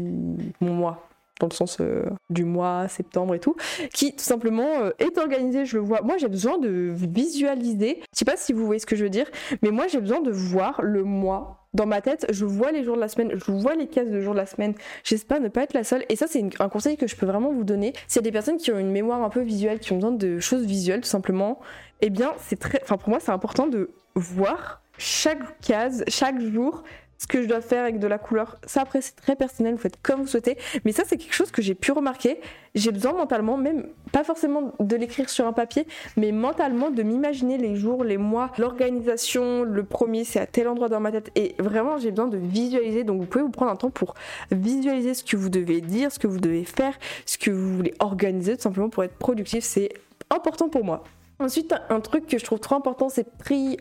Mon 0.59 0.73
mois 0.73 1.10
dans 1.41 1.48
le 1.50 1.53
sens 1.53 1.77
euh, 1.81 2.03
du 2.29 2.45
mois, 2.45 2.88
septembre 2.88 3.36
et 3.36 3.39
tout, 3.39 3.55
qui 3.93 4.13
tout 4.13 4.24
simplement 4.24 4.81
euh, 4.81 4.91
est 5.00 5.17
organisé, 5.17 5.65
je 5.65 5.77
le 5.77 5.83
vois. 5.83 6.01
Moi 6.01 6.17
j'ai 6.17 6.27
besoin 6.27 6.57
de 6.57 6.93
visualiser, 6.93 8.00
je 8.13 8.19
sais 8.19 8.25
pas 8.25 8.38
si 8.38 8.53
vous 8.53 8.65
voyez 8.65 8.79
ce 8.79 8.86
que 8.86 8.95
je 8.95 9.03
veux 9.03 9.10
dire, 9.10 9.27
mais 9.62 9.71
moi 9.71 9.88
j'ai 9.88 10.00
besoin 10.00 10.21
de 10.21 10.31
voir 10.31 10.81
le 10.81 11.03
mois 11.03 11.57
dans 11.74 11.86
ma 11.86 12.01
tête, 12.01 12.25
je 12.29 12.45
vois 12.45 12.71
les 12.71 12.83
jours 12.83 12.95
de 12.95 13.01
la 13.01 13.07
semaine, 13.07 13.31
je 13.33 13.51
vois 13.51 13.75
les 13.75 13.88
cases 13.88 14.10
de 14.10 14.19
jours 14.19 14.33
de 14.33 14.39
la 14.39 14.45
semaine. 14.45 14.74
J'espère 15.03 15.39
ne 15.39 15.48
pas 15.48 15.63
être 15.63 15.74
la 15.74 15.86
seule. 15.86 16.03
Et 16.10 16.17
ça, 16.17 16.27
c'est 16.27 16.43
un 16.60 16.69
conseil 16.69 16.98
que 16.98 17.07
je 17.07 17.15
peux 17.15 17.25
vraiment 17.25 17.53
vous 17.53 17.63
donner. 17.63 17.93
S'il 18.07 18.17
y 18.17 18.19
a 18.19 18.24
des 18.24 18.31
personnes 18.31 18.57
qui 18.57 18.71
ont 18.71 18.79
une 18.79 18.91
mémoire 18.91 19.24
un 19.24 19.29
peu 19.29 19.39
visuelle, 19.39 19.79
qui 19.79 19.93
ont 19.93 19.95
besoin 19.95 20.12
de 20.12 20.39
choses 20.39 20.65
visuelles, 20.65 21.01
tout 21.01 21.07
simplement, 21.07 21.60
eh 22.01 22.10
bien, 22.10 22.33
c'est 22.39 22.60
très. 22.60 22.81
Enfin, 22.83 22.98
pour 22.98 23.10
moi, 23.10 23.19
c'est 23.21 23.31
important 23.31 23.67
de 23.67 23.91
voir 24.15 24.81
chaque 24.98 25.62
case, 25.62 26.03
chaque 26.07 26.41
jour, 26.41 26.83
ce 27.21 27.27
que 27.27 27.43
je 27.43 27.47
dois 27.47 27.61
faire 27.61 27.83
avec 27.83 27.99
de 27.99 28.07
la 28.07 28.17
couleur. 28.17 28.57
Ça, 28.65 28.81
après, 28.81 28.99
c'est 28.99 29.15
très 29.15 29.35
personnel, 29.35 29.75
vous 29.75 29.79
faites 29.79 30.01
comme 30.01 30.21
vous 30.21 30.27
souhaitez. 30.27 30.57
Mais 30.85 30.91
ça, 30.91 31.03
c'est 31.05 31.17
quelque 31.17 31.35
chose 31.35 31.51
que 31.51 31.61
j'ai 31.61 31.75
pu 31.75 31.91
remarquer. 31.91 32.39
J'ai 32.73 32.91
besoin 32.91 33.13
mentalement, 33.13 33.57
même 33.57 33.85
pas 34.11 34.23
forcément 34.23 34.73
de 34.79 34.95
l'écrire 34.95 35.29
sur 35.29 35.45
un 35.45 35.53
papier, 35.53 35.85
mais 36.17 36.31
mentalement 36.31 36.89
de 36.89 37.03
m'imaginer 37.03 37.59
les 37.59 37.75
jours, 37.75 38.03
les 38.03 38.17
mois, 38.17 38.49
l'organisation. 38.57 39.61
Le 39.61 39.83
premier, 39.83 40.23
c'est 40.23 40.39
à 40.39 40.47
tel 40.47 40.67
endroit 40.67 40.89
dans 40.89 40.99
ma 40.99 41.11
tête. 41.11 41.29
Et 41.35 41.53
vraiment, 41.59 41.99
j'ai 41.99 42.09
besoin 42.09 42.27
de 42.27 42.37
visualiser. 42.37 43.03
Donc, 43.03 43.21
vous 43.21 43.27
pouvez 43.27 43.43
vous 43.43 43.51
prendre 43.51 43.71
un 43.71 43.75
temps 43.75 43.91
pour 43.91 44.15
visualiser 44.49 45.13
ce 45.13 45.23
que 45.23 45.37
vous 45.37 45.49
devez 45.49 45.81
dire, 45.81 46.11
ce 46.11 46.17
que 46.17 46.25
vous 46.27 46.39
devez 46.39 46.63
faire, 46.63 46.97
ce 47.27 47.37
que 47.37 47.51
vous 47.51 47.75
voulez 47.75 47.93
organiser, 47.99 48.55
tout 48.55 48.63
simplement 48.63 48.89
pour 48.89 49.03
être 49.03 49.15
productif. 49.17 49.63
C'est 49.63 49.93
important 50.31 50.69
pour 50.69 50.83
moi. 50.83 51.03
Ensuite, 51.41 51.74
un 51.89 52.00
truc 52.01 52.27
que 52.27 52.38
je 52.38 52.45
trouve 52.45 52.60
trop 52.60 52.75
important, 52.75 53.10
c'est. 53.10 53.27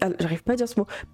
Ah. 0.00 0.08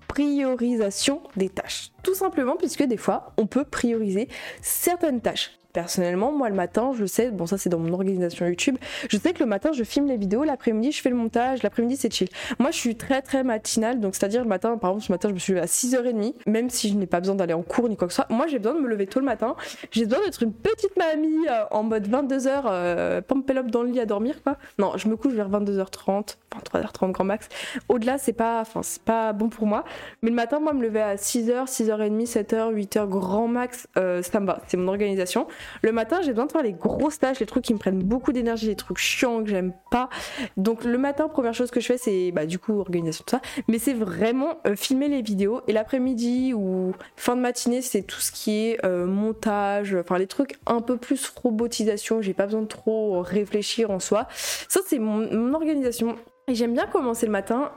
Priorisation 0.09 1.23
des 1.37 1.49
tâches. 1.49 1.91
Tout 2.03 2.15
simplement 2.15 2.57
puisque 2.57 2.85
des 2.85 2.97
fois, 2.97 3.33
on 3.37 3.47
peut 3.47 3.65
prioriser 3.65 4.29
certaines 4.63 5.21
tâches. 5.21 5.59
Personnellement, 5.77 6.33
moi 6.33 6.49
le 6.49 6.55
matin, 6.55 6.93
je 6.99 7.05
sais, 7.05 7.31
bon 7.31 7.45
ça 7.45 7.59
c'est 7.59 7.69
dans 7.69 7.79
mon 7.79 7.93
organisation 7.93 8.47
YouTube, 8.47 8.79
je 9.11 9.19
sais 9.19 9.35
que 9.35 9.41
le 9.41 9.45
matin 9.45 9.73
je 9.75 9.85
filme 9.85 10.07
les 10.07 10.17
vidéos, 10.17 10.43
l'après-midi 10.43 10.91
je 10.91 11.03
fais 11.03 11.11
le 11.11 11.17
montage, 11.17 11.63
l'après-midi 11.63 11.99
c'est 11.99 12.11
chill. 12.11 12.31
Moi 12.59 12.71
je 12.71 12.79
suis 12.79 12.97
très 12.97 13.21
très 13.21 13.45
matinale, 13.45 14.01
donc 14.01 14.15
c'est-à-dire 14.15 14.41
le 14.41 14.49
matin, 14.49 14.79
par 14.79 14.93
exemple 14.93 15.07
ce 15.07 15.13
matin 15.13 15.29
je 15.29 15.35
me 15.35 15.39
suis 15.39 15.53
levée 15.53 15.65
à 15.65 15.67
6h30, 15.67 16.33
même 16.47 16.71
si 16.71 16.89
je 16.89 16.95
n'ai 16.95 17.05
pas 17.05 17.21
besoin 17.21 17.35
d'aller 17.35 17.53
en 17.53 17.61
cours 17.61 17.91
ni 17.91 17.97
quoi 17.99 18.09
que 18.09 18.15
ce 18.15 18.23
soit, 18.23 18.35
moi 18.35 18.47
j'ai 18.47 18.59
besoin 18.59 18.75
de 18.75 18.81
me 18.81 18.89
lever 18.89 19.07
tôt 19.07 19.21
le 19.21 19.27
matin, 19.27 19.55
j'ai 19.91 20.07
besoin 20.07 20.25
d'être 20.25 20.43
une 20.43 20.55
petite 20.55 20.97
mamie 20.97 21.47
euh, 21.47 21.65
en 21.71 21.83
mode 21.83 22.09
22h, 22.09 22.63
euh, 22.65 23.21
up 23.21 23.67
dans 23.67 23.83
le 23.83 23.91
lit 23.91 24.01
à 24.01 24.07
dormir 24.07 24.43
quoi. 24.43 24.57
Non, 24.79 24.97
je 24.97 25.09
me 25.09 25.17
couche 25.17 25.35
vers 25.35 25.51
22h30, 25.51 26.37
23h30 26.73 27.11
grand 27.11 27.25
max. 27.25 27.51
Au-delà 27.91 28.17
c'est 28.17 28.33
pas, 28.33 28.63
pas 29.05 29.35
bon 29.35 29.51
pour 29.51 29.67
moi, 29.67 29.85
mais 30.23 30.31
le 30.31 30.37
matin 30.37 30.59
moi 30.59 30.73
me 30.73 30.83
lever 30.83 31.03
à 31.03 31.17
6h, 31.17 31.67
6h30, 31.67 32.27
7h, 32.27 32.73
8h 32.73 33.07
grand 33.11 33.47
max, 33.47 33.87
euh, 33.99 34.23
ça 34.23 34.41
me 34.41 34.47
va, 34.47 34.61
c'est 34.69 34.79
mon 34.79 34.89
organisation. 34.89 35.47
Le 35.83 35.93
matin, 35.93 36.21
j'ai 36.23 36.31
besoin 36.31 36.47
de 36.47 36.53
faire 36.53 36.63
les 36.63 36.73
grosses 36.73 37.19
tâches, 37.19 37.41
les 37.41 37.47
trucs 37.47 37.65
qui 37.65 37.75
me 37.75 37.79
prennent 37.79 38.03
beaucoup 38.03 38.33
d'énergie, 38.33 38.67
les 38.67 38.77
trucs 38.77 38.99
chiants 38.99 39.43
que 39.43 39.51
j'aime 39.51 39.73
pas. 39.91 40.09
Donc 40.57 40.85
le 40.85 40.99
matin, 40.99 41.29
première 41.29 41.55
chose 41.55 41.71
que 41.71 41.81
je 41.81 41.87
fais, 41.87 41.99
c'est 41.99 42.33
bah, 42.33 42.47
du 42.47 42.59
coup 42.59 42.79
organisation 42.79 43.25
tout 43.27 43.37
ça, 43.37 43.41
mais 43.69 43.79
c'est 43.79 43.95
vraiment 43.95 44.59
euh, 44.67 44.77
filmer 44.77 45.09
les 45.09 45.23
vidéos. 45.23 45.61
Et 45.69 45.73
l'après-midi 45.73 46.53
ou 46.55 46.93
fin 47.17 47.37
de 47.37 47.41
matinée, 47.41 47.83
c'est 47.83 48.03
tout 48.03 48.21
ce 48.21 48.33
qui 48.33 48.67
est 48.67 48.85
euh, 48.85 49.07
montage, 49.07 49.95
enfin 49.95 50.19
les 50.19 50.27
trucs 50.27 50.59
un 50.67 50.81
peu 50.81 50.97
plus 50.97 51.29
robotisation. 51.29 52.21
J'ai 52.21 52.35
pas 52.35 52.47
besoin 52.47 52.63
de 52.63 52.67
trop 52.67 53.21
réfléchir 53.21 53.91
en 53.91 54.01
soi. 54.01 54.27
Ça, 54.69 54.81
c'est 54.87 54.99
mon 54.99 55.55
organisation. 55.55 56.17
Et 56.49 56.55
j'aime 56.55 56.75
bien 56.75 56.87
commencer 56.87 57.27
le 57.27 57.33
matin 57.33 57.73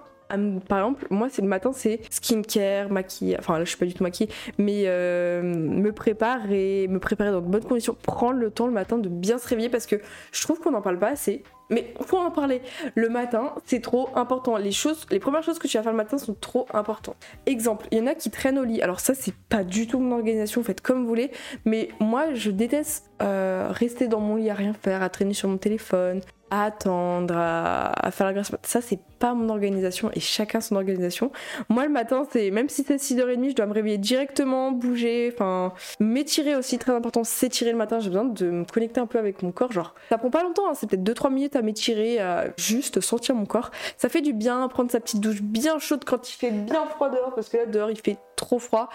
par 0.67 0.79
exemple, 0.79 1.07
moi, 1.09 1.27
c'est 1.29 1.41
le 1.41 1.47
matin, 1.47 1.71
c'est 1.73 2.01
skincare, 2.09 2.91
maquillage. 2.91 3.39
Enfin, 3.39 3.57
là, 3.57 3.63
je 3.65 3.69
suis 3.69 3.77
pas 3.77 3.85
du 3.85 3.93
tout 3.93 4.03
maquillée, 4.03 4.29
mais 4.57 4.83
euh, 4.85 5.41
me 5.41 5.91
préparer, 5.91 6.87
me 6.87 6.99
préparer 6.99 7.31
dans 7.31 7.41
de 7.41 7.47
bonnes 7.47 7.65
conditions, 7.65 7.95
prendre 8.01 8.39
le 8.39 8.51
temps 8.51 8.67
le 8.67 8.73
matin 8.73 8.97
de 8.97 9.09
bien 9.09 9.37
se 9.37 9.47
réveiller 9.47 9.69
parce 9.69 9.85
que 9.85 9.97
je 10.31 10.41
trouve 10.41 10.59
qu'on 10.59 10.71
n'en 10.71 10.81
parle 10.81 10.99
pas 10.99 11.09
assez. 11.09 11.43
Mais 11.69 11.93
faut 12.01 12.17
en 12.17 12.31
parler. 12.31 12.61
Le 12.95 13.09
matin, 13.09 13.53
c'est 13.65 13.81
trop 13.81 14.09
important. 14.15 14.57
Les 14.57 14.71
choses, 14.71 15.05
les 15.11 15.19
premières 15.19 15.43
choses 15.43 15.59
que 15.59 15.67
tu 15.67 15.77
vas 15.77 15.83
faire 15.83 15.91
le 15.91 15.97
matin 15.97 16.17
sont 16.17 16.35
trop 16.39 16.67
importantes. 16.73 17.17
Exemple, 17.45 17.87
il 17.91 17.99
y 17.99 18.01
en 18.01 18.07
a 18.07 18.15
qui 18.15 18.31
traînent 18.31 18.57
au 18.57 18.63
lit. 18.63 18.81
Alors 18.81 18.99
ça, 18.99 19.13
c'est 19.13 19.35
pas 19.35 19.63
du 19.63 19.85
tout 19.85 19.99
mon 19.99 20.15
organisation. 20.15 20.63
Faites 20.63 20.81
comme 20.81 21.01
vous 21.01 21.07
voulez. 21.07 21.31
Mais 21.65 21.89
moi, 21.99 22.33
je 22.33 22.49
déteste 22.49 23.11
euh, 23.21 23.67
rester 23.69 24.07
dans 24.07 24.19
mon 24.19 24.35
lit 24.35 24.49
à 24.49 24.55
rien 24.55 24.73
faire, 24.73 25.03
à 25.03 25.09
traîner 25.09 25.33
sur 25.33 25.47
mon 25.47 25.57
téléphone, 25.57 26.21
attendre, 26.51 27.35
à, 27.37 28.11
faire 28.11 28.27
la 28.27 28.33
grâce. 28.33 28.51
Ça, 28.63 28.81
c'est 28.81 28.99
pas 29.19 29.33
mon 29.33 29.49
organisation 29.49 30.09
et 30.13 30.19
chacun 30.19 30.61
son 30.61 30.75
organisation. 30.75 31.31
Moi, 31.69 31.83
le 31.83 31.89
matin, 31.89 32.25
c'est 32.31 32.51
même 32.51 32.69
si 32.69 32.83
c'est 32.83 32.95
6h30, 32.95 33.49
je 33.49 33.55
dois 33.55 33.65
me 33.65 33.73
réveiller 33.73 33.97
directement, 33.97 34.71
bouger, 34.71 35.31
enfin, 35.33 35.73
m'étirer 35.99 36.55
aussi, 36.55 36.77
très 36.77 36.93
important, 36.93 37.23
s'étirer 37.23 37.71
le 37.71 37.77
matin. 37.77 37.99
J'ai 37.99 38.09
besoin 38.09 38.25
de 38.25 38.49
me 38.49 38.65
connecter 38.65 38.99
un 38.99 39.07
peu 39.07 39.19
avec 39.19 39.43
mon 39.43 39.51
corps. 39.51 39.71
Genre, 39.71 39.93
ça 40.09 40.17
prend 40.17 40.29
pas 40.29 40.43
longtemps, 40.43 40.69
hein, 40.69 40.73
c'est 40.73 40.89
peut-être 40.89 41.03
2-3 41.03 41.33
minutes 41.33 41.55
à 41.55 41.61
m'étirer, 41.61 42.19
à 42.19 42.47
juste 42.57 43.01
sentir 43.01 43.35
mon 43.35 43.45
corps. 43.45 43.71
Ça 43.97 44.09
fait 44.09 44.21
du 44.21 44.33
bien, 44.33 44.67
prendre 44.67 44.91
sa 44.91 44.99
petite 44.99 45.19
douche 45.21 45.41
bien 45.41 45.79
chaude 45.79 46.03
quand 46.05 46.29
il 46.29 46.33
fait 46.33 46.51
bien 46.51 46.85
froid 46.85 47.09
dehors, 47.09 47.33
parce 47.35 47.49
que 47.49 47.57
là, 47.57 47.65
dehors, 47.65 47.91
il 47.91 47.99
fait 47.99 48.17
trop 48.35 48.59
froid. 48.59 48.89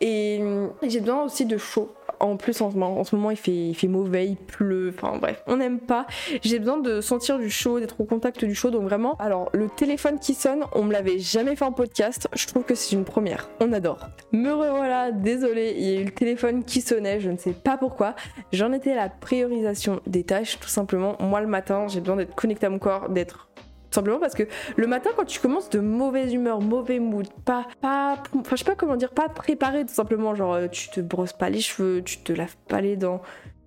Et 0.00 0.40
j'ai 0.82 1.00
besoin 1.00 1.24
aussi 1.24 1.46
de 1.46 1.56
chaud. 1.56 1.94
En 2.24 2.36
plus, 2.36 2.60
en 2.60 2.70
ce 2.70 2.76
moment, 3.16 3.30
il 3.30 3.36
fait 3.36 3.88
mauvais, 3.88 4.28
il 4.28 4.36
pleut, 4.36 4.94
enfin 4.96 5.18
bref, 5.18 5.42
on 5.46 5.56
n'aime 5.56 5.78
pas. 5.78 6.06
J'ai 6.42 6.58
besoin 6.58 6.78
de 6.78 7.00
sentir 7.00 7.38
du 7.38 7.50
chaud, 7.50 7.80
d'être 7.80 8.00
au 8.00 8.04
contact 8.04 8.44
du 8.44 8.54
chaud, 8.54 8.70
donc 8.70 8.84
vraiment. 8.84 9.14
Alors, 9.18 9.50
le 9.52 9.68
téléphone 9.68 10.18
qui 10.18 10.34
sonne, 10.34 10.64
on 10.72 10.84
me 10.84 10.92
l'avait 10.92 11.18
jamais 11.18 11.54
fait 11.54 11.64
en 11.64 11.72
podcast, 11.72 12.28
je 12.32 12.46
trouve 12.46 12.64
que 12.64 12.74
c'est 12.74 12.96
une 12.96 13.04
première. 13.04 13.50
On 13.60 13.72
adore. 13.72 13.98
Me 14.32 14.52
revoilà, 14.52 15.12
désolé, 15.12 15.74
il 15.76 15.84
y 15.84 15.96
a 15.96 16.00
eu 16.00 16.04
le 16.04 16.10
téléphone 16.10 16.64
qui 16.64 16.80
sonnait, 16.80 17.20
je 17.20 17.30
ne 17.30 17.36
sais 17.36 17.52
pas 17.52 17.76
pourquoi. 17.76 18.14
J'en 18.52 18.72
étais 18.72 18.92
à 18.92 18.96
la 18.96 19.08
priorisation 19.08 20.00
des 20.06 20.24
tâches, 20.24 20.58
tout 20.58 20.68
simplement. 20.68 21.16
Moi, 21.20 21.40
le 21.40 21.46
matin, 21.46 21.86
j'ai 21.88 22.00
besoin 22.00 22.16
d'être 22.16 22.34
connecté 22.34 22.66
à 22.66 22.70
mon 22.70 22.78
corps, 22.78 23.10
d'être 23.10 23.48
Simplement 23.94 24.18
parce 24.18 24.34
que 24.34 24.42
le 24.74 24.88
matin, 24.88 25.10
quand 25.16 25.24
tu 25.24 25.38
commences 25.38 25.70
de 25.70 25.78
mauvaise 25.78 26.34
humeur, 26.34 26.60
mauvais 26.60 26.98
mood, 26.98 27.28
pas, 27.44 27.68
pas, 27.80 28.20
enfin, 28.36 28.56
je 28.56 28.64
sais 28.64 28.64
pas 28.64 28.74
comment 28.74 28.96
dire, 28.96 29.10
pas 29.10 29.28
préparé, 29.28 29.86
tout 29.86 29.94
simplement, 29.94 30.34
genre, 30.34 30.54
euh, 30.54 30.66
tu 30.66 30.88
te 30.88 30.98
brosses 30.98 31.32
pas 31.32 31.48
les 31.48 31.60
cheveux, 31.60 32.02
tu 32.02 32.18
te 32.18 32.32
laves 32.32 32.56
pas 32.66 32.80
les 32.80 32.96
dents, 32.96 33.22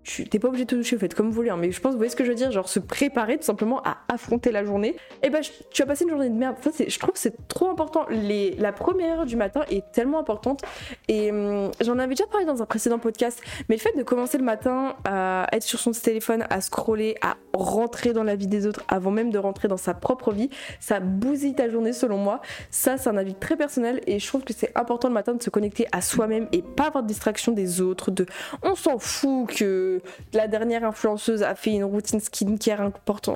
tu 0.08 0.24
t'es 0.24 0.40
pas 0.40 0.48
obligé 0.48 0.64
de 0.64 0.70
te 0.70 0.76
doucher, 0.76 0.98
faites 0.98 1.14
comme 1.14 1.28
vous 1.28 1.34
voulez, 1.34 1.50
hein, 1.50 1.58
mais 1.58 1.70
je 1.70 1.82
pense, 1.82 1.92
vous 1.92 1.98
voyez 1.98 2.10
ce 2.10 2.16
que 2.16 2.24
je 2.24 2.30
veux 2.30 2.36
dire, 2.36 2.50
genre 2.50 2.70
se 2.70 2.80
préparer 2.80 3.38
tout 3.38 3.44
simplement 3.44 3.82
à 3.84 3.98
affronter 4.08 4.54
la 4.54 4.64
journée, 4.64 4.96
et 5.22 5.30
bah 5.30 5.40
tu 5.70 5.82
vas 5.82 5.86
passer 5.86 6.06
une 6.06 6.12
journée 6.12 6.30
de 6.30 6.34
merde. 6.36 6.56
Ça, 6.62 6.72
je 6.88 6.98
trouve 6.98 7.12
que 7.12 7.20
c'est 7.20 7.48
trop 7.50 7.70
important. 7.70 8.06
Les, 8.10 8.52
la 8.52 8.72
première 8.72 9.20
heure 9.20 9.26
du 9.26 9.36
matin 9.36 9.62
est 9.70 9.92
tellement 9.92 10.18
importante, 10.18 10.62
et 11.10 11.30
hum, 11.30 11.72
j'en 11.82 12.00
avais 12.00 12.16
déjà 12.16 12.26
parlé 12.26 12.46
dans 12.46 12.62
un 12.62 12.66
précédent 12.66 13.00
podcast, 13.00 13.42
mais 13.68 13.76
le 13.76 13.82
fait 13.82 13.98
de 13.98 14.04
commencer 14.04 14.38
le 14.38 14.46
matin 14.46 14.96
à 15.04 15.48
être 15.52 15.64
sur 15.64 15.80
son 15.80 15.92
téléphone, 15.92 16.46
à 16.50 16.62
scroller, 16.62 17.16
à 17.22 17.36
rentrer 17.54 18.14
dans 18.14 18.24
la 18.24 18.36
vie 18.36 18.48
des 18.48 18.66
autres 18.66 18.84
avant 18.88 19.12
même 19.12 19.30
de 19.30 19.38
rentrer 19.38 19.68
dans 19.68 19.78
sa 19.78 19.94
propre 19.94 20.32
vie, 20.32 20.50
ça 20.80 21.02
bousille 21.02 21.54
ta 21.54 21.68
journée 21.68 21.92
selon 21.92 22.18
moi. 22.18 22.40
Ça, 22.72 22.98
c'est 22.98 23.10
un 23.10 23.18
avis 23.18 23.36
très 23.36 23.58
personnel, 23.58 24.00
et 24.08 24.20
je 24.20 24.28
trouve 24.28 24.46
que 24.46 24.54
c'est 24.54 24.72
important 24.78 25.10
le 25.10 25.14
matin 25.14 25.34
de 25.34 25.44
se 25.44 25.50
connecter 25.50 25.86
à 25.92 26.00
soi-même 26.00 26.48
et 26.54 26.62
pas 26.62 26.86
avoir 26.86 27.04
de 27.04 27.10
distraction 27.10 27.52
des 27.52 27.82
autres, 27.82 28.10
de 28.10 28.26
on 28.64 28.76
s'en 28.76 29.00
fout 29.00 29.50
que 29.50 29.97
la 30.34 30.48
dernière 30.48 30.84
influenceuse 30.84 31.44
a 31.44 31.56
fait 31.56 31.72
une 31.72 31.84
routine 31.84 32.20
skincare 32.20 32.92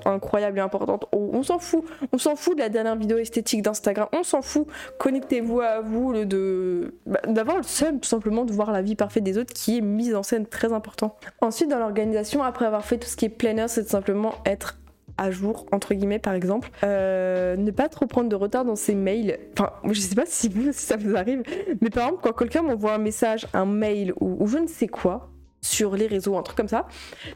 incroyable 0.06 0.60
et 0.60 0.62
importante. 0.62 1.06
On, 1.12 1.44
s'en 1.44 1.60
fout. 1.60 1.84
On 2.12 2.18
s'en 2.18 2.36
fout 2.36 2.56
de 2.56 2.62
la 2.62 2.70
dernière 2.70 2.96
vidéo 2.96 3.18
esthétique 3.18 3.62
d'Instagram. 3.62 4.08
On 4.14 4.24
s'en 4.24 4.42
fout. 4.42 4.68
Connectez-vous 5.00 5.62
à 5.62 5.82
vous, 5.82 6.26
de, 6.26 6.96
bah, 7.06 7.20
d'avoir 7.28 7.58
le 7.58 7.64
seum 7.64 8.00
tout 8.00 8.10
simplement 8.10 8.46
de 8.46 8.52
voir 8.52 8.72
la 8.72 8.82
vie 8.82 8.96
parfaite 8.96 9.24
des 9.24 9.38
autres 9.38 9.54
qui 9.54 9.78
est 9.78 9.82
mise 9.82 10.16
en 10.16 10.24
scène 10.24 10.46
très 10.46 10.74
important. 10.74 11.18
Ensuite, 11.42 11.70
dans 11.70 11.80
l'organisation, 11.80 12.44
après 12.44 12.66
avoir 12.66 12.86
fait 12.86 12.98
tout 12.98 13.08
ce 13.08 13.16
qui 13.16 13.26
est 13.26 13.30
planner, 13.30 13.68
c'est 13.68 13.88
simplement 13.88 14.36
être 14.46 14.78
à 15.18 15.32
jour, 15.32 15.66
entre 15.72 15.94
guillemets, 15.94 16.20
par 16.20 16.34
exemple. 16.34 16.70
Euh, 16.84 17.56
ne 17.56 17.72
pas 17.72 17.90
trop 17.90 18.08
prendre 18.08 18.30
de 18.30 18.36
retard 18.36 18.66
dans 18.66 18.76
ses 18.76 18.96
mails. 18.96 19.38
Enfin, 19.58 19.72
je 19.90 20.00
sais 20.00 20.16
pas 20.16 20.26
si 20.26 20.50
vous, 20.50 20.72
si 20.72 20.86
ça 20.86 20.98
vous 20.98 21.16
arrive, 21.16 21.44
mais 21.82 21.90
par 21.90 22.08
exemple, 22.08 22.22
quand 22.24 22.34
quelqu'un 22.34 22.64
m'envoie 22.64 22.94
un 22.94 23.00
message, 23.00 23.48
un 23.54 23.66
mail 23.66 24.14
ou 24.20 24.48
je 24.48 24.58
ne 24.58 24.68
sais 24.68 24.88
quoi, 24.88 25.31
sur 25.62 25.96
les 25.96 26.08
réseaux, 26.08 26.38
un 26.38 26.44
truc 26.44 26.58
comme 26.58 26.68
ça, 26.68 26.88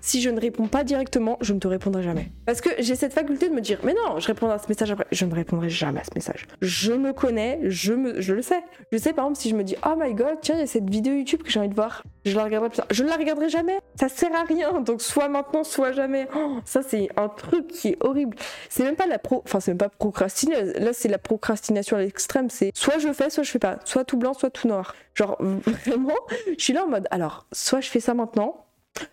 si 0.01 0.21
je 0.21 0.29
ne 0.29 0.39
réponds 0.39 0.67
pas 0.67 0.83
directement, 0.83 1.37
je 1.41 1.53
ne 1.53 1.59
te 1.59 1.67
répondrai 1.67 2.03
jamais. 2.03 2.31
Parce 2.45 2.61
que 2.61 2.69
j'ai 2.79 2.95
cette 2.95 3.13
faculté 3.13 3.49
de 3.49 3.53
me 3.53 3.61
dire, 3.61 3.79
mais 3.83 3.93
non, 3.93 4.19
je 4.19 4.27
répondrai 4.27 4.55
à 4.55 4.59
ce 4.59 4.67
message 4.67 4.91
après. 4.91 5.05
Je 5.11 5.25
ne 5.25 5.33
répondrai 5.33 5.69
jamais 5.69 5.99
à 5.99 6.03
ce 6.03 6.11
message. 6.15 6.47
Je 6.61 6.93
me 6.93 7.13
connais, 7.13 7.59
je, 7.63 7.93
me, 7.93 8.13
le 8.13 8.41
sais. 8.41 8.63
Je 8.91 8.97
sais 8.97 9.13
par 9.13 9.25
exemple 9.25 9.39
si 9.39 9.49
je 9.49 9.55
me 9.55 9.63
dis, 9.63 9.75
oh 9.85 9.95
my 9.97 10.13
god, 10.13 10.37
tiens, 10.41 10.55
il 10.55 10.61
y 10.61 10.63
a 10.63 10.67
cette 10.67 10.89
vidéo 10.89 11.13
YouTube 11.13 11.43
que 11.43 11.51
j'ai 11.51 11.59
envie 11.59 11.69
de 11.69 11.75
voir, 11.75 12.03
je 12.25 12.35
la 12.35 12.43
regarderai. 12.43 12.71
Je 12.91 13.03
ne 13.03 13.09
la 13.09 13.17
regarderai 13.17 13.49
jamais. 13.49 13.79
Ça 13.99 14.09
sert 14.09 14.33
à 14.33 14.43
rien. 14.43 14.81
Donc 14.81 15.01
soit 15.01 15.29
maintenant, 15.29 15.63
soit 15.63 15.91
jamais. 15.91 16.27
Oh, 16.35 16.57
ça, 16.65 16.81
c'est 16.81 17.09
un 17.17 17.29
truc 17.29 17.67
qui 17.67 17.89
est 17.89 17.97
horrible. 18.01 18.35
C'est 18.69 18.83
même 18.83 18.95
pas 18.95 19.07
la 19.07 19.19
pro. 19.19 19.43
Enfin, 19.45 19.59
c'est 19.59 19.71
même 19.71 19.77
pas 19.77 19.89
procrastiner. 19.89 20.73
Là, 20.73 20.91
c'est 20.93 21.07
la 21.07 21.19
procrastination 21.19 21.97
à 21.97 22.01
l'extrême. 22.01 22.49
C'est 22.49 22.71
soit 22.73 22.97
je 22.97 23.13
fais, 23.13 23.29
soit 23.29 23.43
je 23.43 23.51
fais 23.51 23.59
pas. 23.59 23.77
Soit 23.85 24.03
tout 24.05 24.17
blanc, 24.17 24.33
soit 24.33 24.49
tout 24.49 24.67
noir. 24.67 24.95
Genre, 25.13 25.37
vraiment, 25.85 26.15
je 26.57 26.63
suis 26.63 26.73
là 26.73 26.85
en 26.85 26.89
mode, 26.89 27.07
alors, 27.11 27.45
soit 27.51 27.79
je 27.81 27.89
fais 27.89 28.01
ça 28.01 28.13
maintenant, 28.13 28.64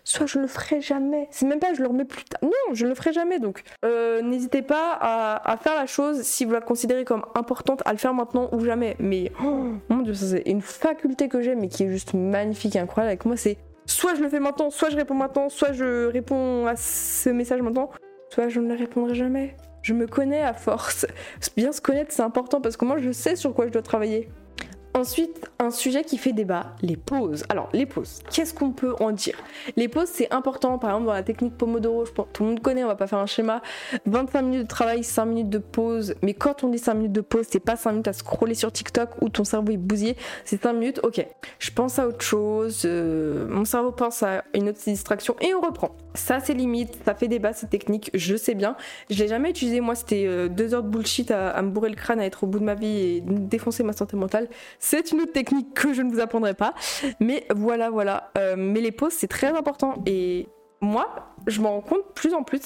soit 0.03 0.25
je 0.25 0.39
le 0.39 0.47
ferai 0.47 0.81
jamais. 0.81 1.27
C'est 1.31 1.45
même 1.45 1.59
pas 1.59 1.73
je 1.73 1.81
le 1.81 1.87
remets 1.87 2.05
plus 2.05 2.23
tard. 2.23 2.39
Non, 2.43 2.73
je 2.73 2.85
le 2.85 2.95
ferai 2.95 3.13
jamais. 3.13 3.39
Donc 3.39 3.63
euh, 3.85 4.21
n'hésitez 4.21 4.61
pas 4.61 4.97
à, 4.99 5.57
faire 5.57 5.75
la 5.75 5.85
chose 5.85 6.21
si 6.21 6.45
vous 6.45 6.51
la 6.51 6.61
considérez 6.61 7.05
comme 7.05 7.25
importante, 7.35 7.81
à 7.85 7.91
le 7.91 7.97
faire 7.97 8.13
maintenant 8.13 8.49
ou 8.51 8.63
jamais. 8.63 8.95
Mais 8.99 9.31
oh, 9.43 9.71
mon 9.89 10.01
dieu, 10.01 10.13
ça 10.13 10.25
c'est 10.27 10.43
une 10.45 10.61
faculté 10.61 11.27
que 11.27 11.41
j'ai, 11.41 11.55
mais 11.55 11.67
qui 11.67 11.83
est 11.83 11.89
juste 11.89 12.13
magnifique 12.13 12.75
et 12.75 12.79
incroyable 12.79 13.09
avec 13.09 13.25
moi. 13.25 13.37
C'est 13.37 13.57
soit 13.85 14.15
je 14.15 14.21
le 14.21 14.29
fais 14.29 14.39
maintenant, 14.39 14.69
soit 14.69 14.89
je 14.89 14.95
réponds 14.95 15.15
maintenant, 15.15 15.49
soit 15.49 15.73
je 15.73 16.07
réponds 16.07 16.65
à 16.67 16.75
ce 16.75 17.29
message 17.29 17.61
maintenant, 17.61 17.89
soit 18.29 18.49
je 18.49 18.59
ne 18.59 18.69
le 18.69 18.75
répondrai 18.75 19.15
jamais. 19.15 19.55
Je 19.81 19.93
me 19.93 20.07
connais 20.07 20.41
à 20.41 20.53
force. 20.53 21.05
Bien 21.57 21.71
se 21.71 21.81
connaître, 21.81 22.11
c'est 22.13 22.21
important 22.21 22.61
parce 22.61 22.77
que 22.77 22.85
moi 22.85 22.97
je 22.97 23.11
sais 23.11 23.35
sur 23.35 23.53
quoi 23.53 23.67
je 23.67 23.71
dois 23.71 23.81
travailler. 23.81 24.29
Ensuite, 24.95 25.49
un 25.57 25.71
sujet 25.71 26.03
qui 26.03 26.19
fait 26.19 26.33
débat, 26.33 26.75
les 26.83 26.97
pauses. 26.97 27.45
Alors, 27.49 27.69
les 27.73 27.87
pauses, 27.87 28.21
qu'est-ce 28.31 28.53
qu'on 28.53 28.71
peut 28.71 28.93
en 28.99 29.11
dire? 29.11 29.35
Les 29.75 29.87
pauses, 29.87 30.09
c'est 30.09 30.31
important. 30.31 30.77
Par 30.77 30.91
exemple, 30.91 31.07
dans 31.07 31.13
la 31.13 31.23
technique 31.23 31.57
Pomodoro, 31.57 32.05
tout 32.05 32.43
le 32.43 32.49
monde 32.49 32.59
connaît, 32.59 32.83
on 32.83 32.87
va 32.87 32.95
pas 32.95 33.07
faire 33.07 33.17
un 33.17 33.25
schéma. 33.25 33.63
25 34.05 34.41
minutes 34.43 34.61
de 34.61 34.67
travail, 34.67 35.03
5 35.03 35.25
minutes 35.25 35.49
de 35.49 35.57
pause. 35.57 36.13
Mais 36.21 36.35
quand 36.35 36.63
on 36.63 36.69
dit 36.69 36.77
5 36.77 36.93
minutes 36.93 37.11
de 37.11 37.21
pause, 37.21 37.47
c'est 37.49 37.59
pas 37.59 37.75
5 37.75 37.91
minutes 37.91 38.07
à 38.07 38.13
scroller 38.13 38.53
sur 38.53 38.71
TikTok 38.71 39.09
où 39.21 39.29
ton 39.29 39.43
cerveau 39.43 39.71
est 39.71 39.77
bousillé. 39.77 40.15
C'est 40.45 40.61
5 40.61 40.73
minutes, 40.73 40.99
ok, 41.01 41.25
je 41.57 41.71
pense 41.71 41.97
à 41.97 42.07
autre 42.07 42.21
chose, 42.21 42.83
euh, 42.85 43.47
mon 43.47 43.65
cerveau 43.65 43.91
pense 43.91 44.21
à 44.21 44.43
une 44.53 44.69
autre 44.69 44.79
distraction 44.83 45.35
et 45.41 45.55
on 45.55 45.61
reprend. 45.61 45.95
Ça, 46.15 46.39
c'est 46.39 46.53
limite, 46.53 46.99
ça 47.05 47.15
fait 47.15 47.27
débat, 47.27 47.53
cette 47.53 47.69
technique, 47.69 48.11
je 48.13 48.35
sais 48.35 48.53
bien. 48.53 48.75
Je 49.09 49.17
l'ai 49.17 49.27
jamais 49.27 49.49
utilisé, 49.49 49.79
moi, 49.79 49.95
c'était 49.95 50.25
2 50.49 50.73
euh, 50.73 50.75
heures 50.75 50.83
de 50.83 50.89
bullshit 50.89 51.31
à, 51.31 51.49
à 51.49 51.61
me 51.61 51.69
bourrer 51.71 51.89
le 51.89 51.95
crâne, 51.95 52.19
à 52.19 52.25
être 52.25 52.43
au 52.43 52.47
bout 52.47 52.59
de 52.59 52.63
ma 52.63 52.75
vie 52.75 52.87
et 52.87 53.21
défoncer 53.21 53.83
ma 53.83 53.93
santé 53.93 54.15
mentale. 54.15 54.47
C'est 54.79 55.11
une 55.11 55.21
autre 55.21 55.33
technique 55.33 55.73
que 55.73 55.93
je 55.93 56.01
ne 56.01 56.11
vous 56.11 56.19
apprendrai 56.19 56.53
pas. 56.53 56.73
Mais 57.19 57.45
voilà, 57.53 57.89
voilà. 57.89 58.31
Euh, 58.37 58.55
mais 58.57 58.81
les 58.81 58.91
pauses, 58.91 59.13
c'est 59.13 59.27
très 59.27 59.47
important. 59.47 59.95
Et 60.05 60.47
moi, 60.81 61.33
je 61.47 61.61
m'en 61.61 61.71
rends 61.71 61.81
compte 61.81 62.13
plus 62.13 62.33
en 62.33 62.43
plus, 62.43 62.61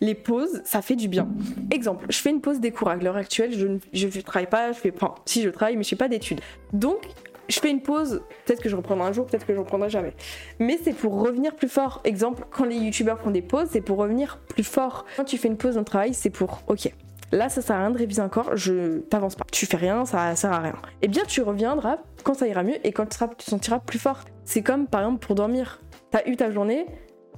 les 0.00 0.14
pauses, 0.14 0.62
ça 0.64 0.82
fait 0.82 0.96
du 0.96 1.08
bien. 1.08 1.28
Exemple, 1.70 2.06
je 2.10 2.18
fais 2.18 2.30
une 2.30 2.40
pause 2.40 2.60
des 2.60 2.70
cours. 2.70 2.88
À 2.88 2.96
l'heure 2.96 3.16
actuelle, 3.16 3.52
je 3.52 3.66
ne 4.06 4.20
travaille 4.20 4.48
pas, 4.48 4.72
je 4.72 4.78
fais, 4.78 4.92
enfin, 4.94 5.14
si 5.24 5.42
je 5.42 5.48
travaille, 5.48 5.76
mais 5.76 5.82
je 5.82 5.88
fais 5.90 5.96
pas 5.96 6.08
d'études. 6.08 6.40
Donc, 6.72 7.08
je 7.52 7.60
fais 7.60 7.70
une 7.70 7.82
pause, 7.82 8.22
peut-être 8.44 8.62
que 8.62 8.68
je 8.68 8.76
reprendrai 8.76 9.08
un 9.08 9.12
jour, 9.12 9.26
peut-être 9.26 9.46
que 9.46 9.54
je 9.54 9.58
reprendrai 9.58 9.90
jamais. 9.90 10.14
Mais 10.58 10.78
c'est 10.82 10.92
pour 10.92 11.20
revenir 11.22 11.54
plus 11.54 11.68
fort. 11.68 12.00
Exemple, 12.04 12.44
quand 12.50 12.64
les 12.64 12.76
youtubeurs 12.76 13.20
font 13.20 13.30
des 13.30 13.42
pauses, 13.42 13.68
c'est 13.70 13.80
pour 13.80 13.98
revenir 13.98 14.38
plus 14.48 14.64
fort. 14.64 15.04
Quand 15.16 15.24
tu 15.24 15.38
fais 15.38 15.48
une 15.48 15.56
pause 15.56 15.74
dans 15.74 15.80
le 15.80 15.86
travail, 15.86 16.14
c'est 16.14 16.30
pour, 16.30 16.62
ok, 16.66 16.92
Là, 17.32 17.48
ça 17.48 17.62
sert 17.62 17.76
à 17.76 17.78
rien 17.78 17.90
de 17.90 17.96
réviser 17.96 18.20
encore, 18.20 18.58
je 18.58 18.98
t'avance 18.98 19.36
pas. 19.36 19.46
Tu 19.50 19.64
fais 19.64 19.78
rien, 19.78 20.04
ça 20.04 20.36
sert 20.36 20.52
à 20.52 20.58
rien. 20.58 20.74
Eh 21.00 21.08
bien, 21.08 21.22
tu 21.26 21.40
reviendras 21.40 21.96
quand 22.24 22.34
ça 22.34 22.46
ira 22.46 22.62
mieux 22.62 22.76
et 22.86 22.92
quand 22.92 23.06
tu, 23.06 23.18
tu 23.38 23.50
sentiras 23.50 23.78
plus 23.78 23.98
fort. 23.98 24.20
C'est 24.44 24.62
comme 24.62 24.86
par 24.86 25.00
exemple 25.00 25.26
pour 25.26 25.34
dormir. 25.34 25.80
T'as 26.10 26.26
eu 26.26 26.36
ta 26.36 26.50
journée, 26.50 26.84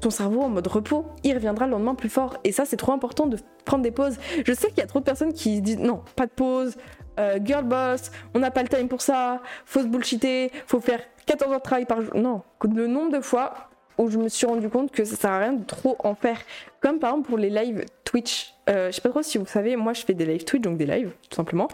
ton 0.00 0.10
cerveau 0.10 0.42
en 0.42 0.48
mode 0.48 0.66
repos, 0.66 1.06
il 1.22 1.32
reviendra 1.32 1.66
le 1.66 1.72
lendemain 1.72 1.94
plus 1.94 2.08
fort. 2.08 2.36
Et 2.42 2.50
ça, 2.50 2.64
c'est 2.64 2.76
trop 2.76 2.90
important 2.90 3.28
de 3.28 3.38
prendre 3.64 3.84
des 3.84 3.92
pauses. 3.92 4.16
Je 4.44 4.52
sais 4.52 4.68
qu'il 4.68 4.78
y 4.78 4.82
a 4.82 4.86
trop 4.86 4.98
de 4.98 5.04
personnes 5.04 5.32
qui 5.32 5.60
disent 5.62 5.78
non, 5.78 6.02
pas 6.16 6.26
de 6.26 6.32
pause, 6.32 6.74
euh, 7.18 7.38
girl 7.42 7.64
boss, 7.64 8.10
on 8.34 8.38
n'a 8.38 8.50
pas 8.50 8.62
le 8.62 8.68
time 8.68 8.88
pour 8.88 9.02
ça, 9.02 9.40
faut 9.66 9.80
se 9.80 9.86
bullshiter, 9.86 10.50
faut 10.66 10.80
faire 10.80 11.00
14 11.26 11.52
heures 11.52 11.58
de 11.58 11.62
travail 11.62 11.86
par 11.86 12.02
jour. 12.02 12.14
Non, 12.14 12.42
le 12.62 12.86
nombre 12.86 13.12
de 13.12 13.20
fois 13.20 13.68
où 13.98 14.10
je 14.10 14.18
me 14.18 14.28
suis 14.28 14.46
rendu 14.46 14.68
compte 14.68 14.90
que 14.90 15.04
ça 15.04 15.16
sert 15.16 15.30
à 15.30 15.38
rien 15.38 15.52
de 15.52 15.64
trop 15.64 15.96
en 16.00 16.14
faire. 16.14 16.38
Comme 16.80 16.98
par 16.98 17.10
exemple 17.10 17.28
pour 17.28 17.38
les 17.38 17.50
lives 17.50 17.84
Twitch. 18.04 18.53
Euh, 18.70 18.90
je 18.90 18.92
sais 18.92 19.02
pas 19.02 19.10
trop 19.10 19.22
si 19.22 19.38
vous 19.38 19.46
savez, 19.46 19.76
moi 19.76 19.92
je 19.92 20.04
fais 20.04 20.14
des 20.14 20.24
lives 20.24 20.44
Twitch, 20.44 20.62
donc 20.62 20.78
des 20.78 20.86
lives 20.86 21.10
tout 21.28 21.36
simplement. 21.36 21.68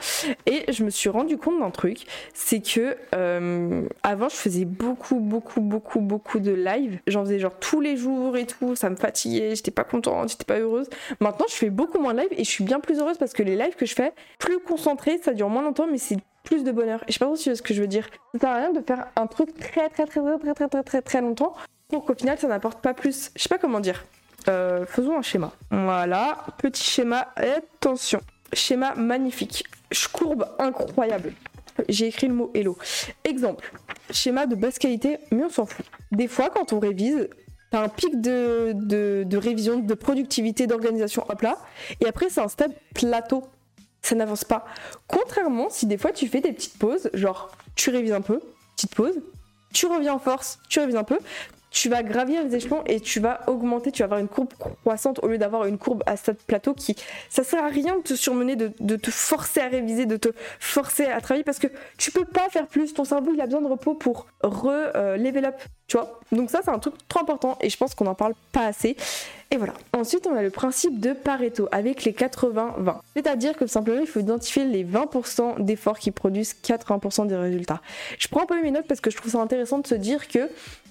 Et 0.46 0.70
je 0.72 0.84
me 0.84 0.90
suis 0.90 1.08
rendu 1.08 1.36
compte 1.36 1.60
d'un 1.60 1.70
truc, 1.70 2.06
c'est 2.34 2.60
que 2.60 2.96
euh, 3.14 3.86
avant 4.02 4.28
je 4.28 4.36
faisais 4.36 4.64
beaucoup, 4.64 5.20
beaucoup, 5.20 5.60
beaucoup, 5.60 6.00
beaucoup 6.00 6.40
de 6.40 6.52
lives. 6.52 6.98
J'en 7.06 7.24
faisais 7.24 7.38
genre 7.38 7.54
tous 7.58 7.80
les 7.80 7.96
jours 7.96 8.36
et 8.36 8.46
tout, 8.46 8.74
ça 8.74 8.90
me 8.90 8.96
fatiguait, 8.96 9.54
j'étais 9.54 9.70
pas 9.70 9.84
contente, 9.84 10.30
j'étais 10.30 10.44
pas 10.44 10.58
heureuse. 10.58 10.88
Maintenant 11.20 11.46
je 11.48 11.54
fais 11.54 11.70
beaucoup 11.70 11.98
moins 11.98 12.14
de 12.14 12.20
lives 12.20 12.32
et 12.32 12.44
je 12.44 12.50
suis 12.50 12.64
bien 12.64 12.80
plus 12.80 12.98
heureuse 12.98 13.18
parce 13.18 13.32
que 13.32 13.42
les 13.42 13.56
lives 13.56 13.76
que 13.76 13.86
je 13.86 13.94
fais, 13.94 14.12
plus 14.38 14.58
concentrés, 14.58 15.18
ça 15.22 15.32
dure 15.32 15.48
moins 15.48 15.62
longtemps, 15.62 15.86
mais 15.90 15.98
c'est 15.98 16.16
plus 16.42 16.64
de 16.64 16.72
bonheur. 16.72 17.02
Et 17.04 17.08
je 17.08 17.12
sais 17.12 17.18
pas 17.18 17.26
trop 17.26 17.36
si 17.36 17.54
ce 17.54 17.62
que 17.62 17.74
je 17.74 17.80
veux 17.80 17.86
dire. 17.88 18.08
Ça 18.34 18.40
sert 18.40 18.50
à 18.50 18.56
rien 18.56 18.72
de 18.72 18.80
faire 18.80 19.06
un 19.16 19.26
truc 19.26 19.56
très 19.58 19.88
très 19.88 20.06
très 20.06 20.20
très 20.20 20.38
très 20.38 20.54
très 20.54 20.68
très 20.68 20.82
très, 20.82 21.02
très 21.02 21.20
longtemps 21.20 21.54
pour 21.88 22.04
qu'au 22.04 22.14
final 22.14 22.38
ça 22.38 22.48
n'apporte 22.48 22.80
pas 22.80 22.94
plus. 22.94 23.30
Je 23.36 23.42
sais 23.42 23.48
pas 23.48 23.58
comment 23.58 23.80
dire. 23.80 24.04
Euh, 24.48 24.86
faisons 24.86 25.18
un 25.18 25.22
schéma. 25.22 25.52
Voilà, 25.70 26.46
petit 26.58 26.84
schéma. 26.84 27.28
Attention, 27.36 28.20
schéma 28.52 28.94
magnifique. 28.94 29.64
Je 29.90 30.08
courbe 30.08 30.48
incroyable. 30.58 31.32
J'ai 31.88 32.06
écrit 32.06 32.28
le 32.28 32.34
mot 32.34 32.50
hello. 32.54 32.76
Exemple, 33.24 33.72
schéma 34.10 34.46
de 34.46 34.54
basse 34.54 34.78
qualité, 34.78 35.18
mais 35.30 35.44
on 35.44 35.48
s'en 35.48 35.66
fout. 35.66 35.84
Des 36.12 36.28
fois, 36.28 36.50
quand 36.50 36.72
on 36.72 36.78
révise, 36.78 37.28
t'as 37.70 37.82
un 37.82 37.88
pic 37.88 38.20
de, 38.20 38.72
de, 38.74 39.36
révision, 39.36 39.78
de 39.78 39.94
productivité, 39.94 40.66
d'organisation, 40.66 41.24
hop 41.28 41.42
là, 41.42 41.58
et 42.00 42.06
après 42.06 42.28
c'est 42.28 42.40
un 42.40 42.48
step 42.48 42.72
plateau. 42.94 43.44
Ça 44.02 44.14
n'avance 44.14 44.44
pas. 44.44 44.64
Contrairement, 45.06 45.68
si 45.68 45.86
des 45.86 45.98
fois 45.98 46.10
tu 46.12 46.26
fais 46.26 46.40
des 46.40 46.52
petites 46.52 46.78
pauses, 46.78 47.10
genre 47.12 47.50
tu 47.74 47.90
révises 47.90 48.12
un 48.12 48.22
peu, 48.22 48.40
petite 48.74 48.94
pause, 48.94 49.20
tu 49.74 49.86
reviens 49.86 50.14
en 50.14 50.18
force, 50.18 50.58
tu 50.68 50.80
révises 50.80 50.96
un 50.96 51.04
peu, 51.04 51.18
tu 51.70 51.88
vas 51.88 52.02
gravir 52.02 52.42
les 52.44 52.56
échelons 52.56 52.82
et 52.86 53.00
tu 53.00 53.20
vas 53.20 53.40
augmenter, 53.46 53.92
tu 53.92 54.00
vas 54.00 54.06
avoir 54.06 54.20
une 54.20 54.28
courbe 54.28 54.52
croissante 54.58 55.20
au 55.22 55.28
lieu 55.28 55.38
d'avoir 55.38 55.66
une 55.66 55.78
courbe 55.78 56.02
à 56.06 56.16
stade 56.16 56.36
plateau 56.46 56.74
qui 56.74 56.96
ça 57.28 57.44
sert 57.44 57.64
à 57.64 57.68
rien 57.68 57.96
de 57.96 58.02
te 58.02 58.14
surmener, 58.14 58.56
de, 58.56 58.96
te 58.96 59.10
forcer 59.10 59.60
à 59.60 59.68
réviser, 59.68 60.06
de 60.06 60.16
te 60.16 60.30
forcer 60.58 61.06
à 61.06 61.20
travailler 61.20 61.44
parce 61.44 61.58
que 61.58 61.68
tu 61.96 62.10
peux 62.10 62.24
pas 62.24 62.48
faire 62.50 62.66
plus. 62.66 62.92
Ton 62.92 63.04
cerveau 63.04 63.32
il 63.32 63.40
a 63.40 63.46
besoin 63.46 63.62
de 63.62 63.68
repos 63.68 63.94
pour 63.94 64.26
re-level 64.42 65.44
up, 65.44 65.56
tu 65.86 65.96
vois. 65.96 66.20
Donc 66.32 66.50
ça 66.50 66.60
c'est 66.64 66.70
un 66.70 66.78
truc 66.78 66.94
trop 67.08 67.20
important 67.20 67.56
et 67.60 67.70
je 67.70 67.76
pense 67.76 67.94
qu'on 67.94 68.06
en 68.06 68.14
parle 68.14 68.34
pas 68.52 68.66
assez. 68.66 68.96
Et 69.52 69.56
voilà. 69.56 69.74
Ensuite 69.92 70.26
on 70.26 70.34
a 70.34 70.42
le 70.42 70.50
principe 70.50 70.98
de 70.98 71.12
Pareto 71.12 71.68
avec 71.70 72.04
les 72.04 72.12
80-20. 72.12 72.96
C'est-à-dire 73.14 73.56
que 73.56 73.66
simplement 73.66 74.00
il 74.00 74.06
faut 74.08 74.20
identifier 74.20 74.64
les 74.64 74.84
20% 74.84 75.62
d'efforts 75.64 75.98
qui 75.98 76.10
produisent 76.10 76.56
80% 76.64 77.28
des 77.28 77.36
résultats. 77.36 77.80
Je 78.18 78.26
prends 78.28 78.42
un 78.42 78.46
peu 78.46 78.60
mes 78.60 78.72
notes 78.72 78.86
parce 78.88 79.00
que 79.00 79.10
je 79.10 79.16
trouve 79.16 79.30
ça 79.30 79.38
intéressant 79.38 79.78
de 79.78 79.86
se 79.86 79.94
dire 79.94 80.26
que 80.26 80.48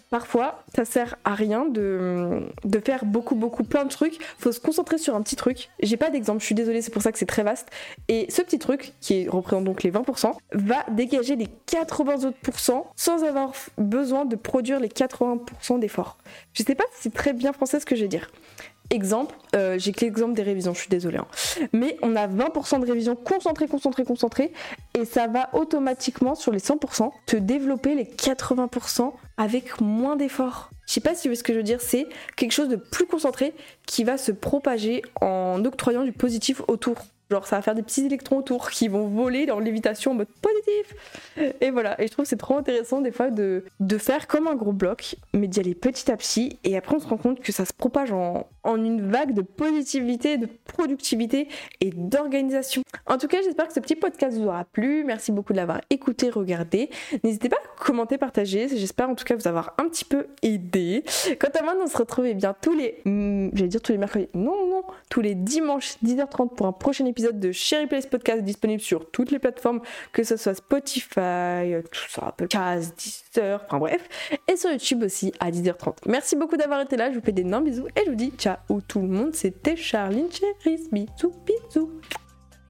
Parfois, 0.09 0.63
ça 0.75 0.85
sert 0.85 1.15
à 1.23 1.35
rien 1.35 1.65
de, 1.65 2.41
de, 2.63 2.79
faire 2.79 3.05
beaucoup, 3.05 3.35
beaucoup, 3.35 3.63
plein 3.63 3.85
de 3.85 3.89
trucs. 3.89 4.17
Faut 4.39 4.51
se 4.51 4.59
concentrer 4.59 4.97
sur 4.97 5.15
un 5.15 5.21
petit 5.21 5.35
truc. 5.35 5.69
J'ai 5.81 5.97
pas 5.97 6.09
d'exemple, 6.09 6.39
je 6.39 6.45
suis 6.45 6.55
désolée, 6.55 6.81
c'est 6.81 6.91
pour 6.91 7.03
ça 7.03 7.11
que 7.11 7.19
c'est 7.19 7.27
très 7.27 7.43
vaste. 7.43 7.67
Et 8.07 8.25
ce 8.29 8.41
petit 8.41 8.57
truc, 8.57 8.93
qui 9.01 9.27
représente 9.29 9.65
donc 9.65 9.83
les 9.83 9.91
20%, 9.91 10.33
va 10.53 10.83
dégager 10.91 11.35
les 11.35 11.47
80 11.67 12.25
autres 12.25 12.37
sans 12.95 13.23
avoir 13.23 13.53
besoin 13.77 14.25
de 14.25 14.35
produire 14.35 14.79
les 14.79 14.89
80% 14.89 15.79
d'efforts. 15.79 16.17
Je 16.53 16.63
sais 16.63 16.75
pas 16.75 16.85
si 16.93 17.03
c'est 17.03 17.13
très 17.13 17.33
bien 17.33 17.53
français 17.53 17.79
ce 17.79 17.85
que 17.85 17.95
je 17.95 18.01
vais 18.01 18.07
dire. 18.07 18.29
Exemple, 18.91 19.35
euh, 19.55 19.77
j'ai 19.77 19.91
que 19.91 20.03
l'exemple 20.03 20.33
des 20.33 20.41
révisions, 20.41 20.73
je 20.73 20.79
suis 20.79 20.89
désolée. 20.89 21.19
Hein. 21.19 21.27
Mais 21.73 21.97
on 22.01 22.15
a 22.15 22.27
20% 22.27 22.79
de 22.79 22.85
révision 22.87 23.15
concentrée, 23.15 23.67
concentrée, 23.67 24.03
concentrée, 24.03 24.51
et 24.97 25.05
ça 25.05 25.27
va 25.27 25.49
automatiquement 25.53 26.33
sur 26.33 26.51
les 26.51 26.59
100% 26.59 27.11
te 27.27 27.35
développer 27.35 27.93
les 27.93 28.05
80% 28.05 29.13
avec 29.37 29.79
moins 29.79 30.15
d'efforts. 30.15 30.71
Je 30.87 30.93
sais 30.93 31.01
pas 31.01 31.13
si 31.13 31.27
vous 31.27 31.31
voyez 31.31 31.35
ce 31.35 31.43
que 31.43 31.53
je 31.53 31.57
veux 31.59 31.63
dire, 31.63 31.81
c'est 31.81 32.07
quelque 32.35 32.51
chose 32.51 32.67
de 32.67 32.77
plus 32.77 33.05
concentré 33.05 33.53
qui 33.85 34.03
va 34.03 34.17
se 34.17 34.31
propager 34.31 35.03
en 35.21 35.63
octroyant 35.63 36.03
du 36.03 36.11
positif 36.11 36.63
autour. 36.67 36.95
Genre 37.29 37.45
ça 37.45 37.57
va 37.57 37.61
faire 37.61 37.75
des 37.75 37.83
petits 37.83 38.05
électrons 38.05 38.37
autour 38.37 38.69
qui 38.69 38.87
vont 38.87 39.07
voler 39.07 39.45
dans 39.45 39.59
l'évitation 39.59 40.11
en 40.11 40.15
mode 40.15 40.29
positif. 40.41 41.55
Et 41.61 41.69
voilà, 41.69 41.99
et 42.01 42.07
je 42.07 42.11
trouve 42.11 42.25
c'est 42.25 42.37
trop 42.37 42.57
intéressant 42.57 43.01
des 43.01 43.11
fois 43.11 43.29
de, 43.29 43.63
de 43.79 43.97
faire 43.97 44.27
comme 44.27 44.47
un 44.47 44.55
gros 44.55 44.71
bloc, 44.71 45.15
mais 45.33 45.47
d'y 45.47 45.59
aller 45.59 45.75
petit 45.75 46.11
à 46.11 46.17
petit. 46.17 46.57
Et 46.63 46.75
après 46.75 46.95
on 46.95 46.99
se 46.99 47.07
rend 47.07 47.17
compte 47.17 47.39
que 47.39 47.51
ça 47.51 47.65
se 47.65 47.73
propage 47.73 48.11
en, 48.11 48.47
en 48.63 48.83
une 48.83 49.11
vague 49.11 49.33
de 49.33 49.41
positivité, 49.41 50.37
de 50.37 50.47
productivité 50.65 51.47
et 51.81 51.91
d'organisation. 51.91 52.81
En 53.05 53.17
tout 53.17 53.27
cas, 53.27 53.41
j'espère 53.43 53.67
que 53.67 53.73
ce 53.73 53.79
petit 53.79 53.95
podcast 53.95 54.37
vous 54.37 54.47
aura 54.47 54.65
plu. 54.65 55.03
Merci 55.03 55.31
beaucoup 55.31 55.53
de 55.53 55.57
l'avoir 55.57 55.81
écouté, 55.89 56.29
regardé. 56.29 56.89
N'hésitez 57.23 57.49
pas 57.49 57.57
à 57.57 57.83
commenter, 57.83 58.17
partager. 58.17 58.67
J'espère 58.67 59.09
en 59.09 59.15
tout 59.15 59.25
cas 59.25 59.35
vous 59.35 59.47
avoir 59.47 59.73
un 59.77 59.87
petit 59.87 60.05
peu 60.05 60.27
aidé. 60.41 61.03
Quant 61.39 61.49
à 61.59 61.63
moi, 61.63 61.75
on 61.81 61.87
se 61.87 61.97
retrouve 61.97 62.25
eh 62.25 62.33
bien 62.33 62.55
tous 62.59 62.73
les... 62.73 63.01
Hmm, 63.05 63.49
j'allais 63.53 63.69
dire 63.69 63.81
tous 63.81 63.91
les 63.91 63.97
mercredis. 63.97 64.29
Non, 64.33 64.55
non, 64.55 64.67
non. 64.67 64.83
Tous 65.09 65.21
les 65.21 65.35
dimanches 65.35 65.95
10h30 66.03 66.55
pour 66.55 66.67
un 66.67 66.71
prochain 66.71 67.05
épisode 67.05 67.18
de 67.21 67.51
Sherry 67.51 67.87
Place 67.87 68.05
Podcast 68.05 68.43
disponible 68.43 68.81
sur 68.81 69.09
toutes 69.11 69.31
les 69.31 69.39
plateformes, 69.39 69.81
que 70.11 70.23
ce 70.23 70.37
soit 70.37 70.55
Spotify, 70.55 71.81
tout 71.91 72.09
ça, 72.09 72.33
Podcast, 72.37 72.93
Deezer, 72.97 73.61
enfin 73.65 73.79
bref, 73.79 74.07
et 74.47 74.55
sur 74.55 74.71
YouTube 74.71 75.03
aussi 75.03 75.33
à 75.39 75.51
10h30. 75.51 75.97
Merci 76.07 76.35
beaucoup 76.35 76.57
d'avoir 76.57 76.81
été 76.81 76.97
là, 76.97 77.11
je 77.11 77.17
vous 77.17 77.25
fais 77.25 77.31
d'énormes 77.31 77.65
bisous 77.65 77.87
et 77.95 78.05
je 78.05 78.09
vous 78.09 78.15
dis 78.15 78.31
ciao 78.37 78.55
tout 78.87 79.01
le 79.01 79.07
monde, 79.07 79.35
c'était 79.35 79.75
Charline 79.75 80.29
Cheris, 80.31 80.87
bisous, 80.91 81.33
bisous. 81.45 81.91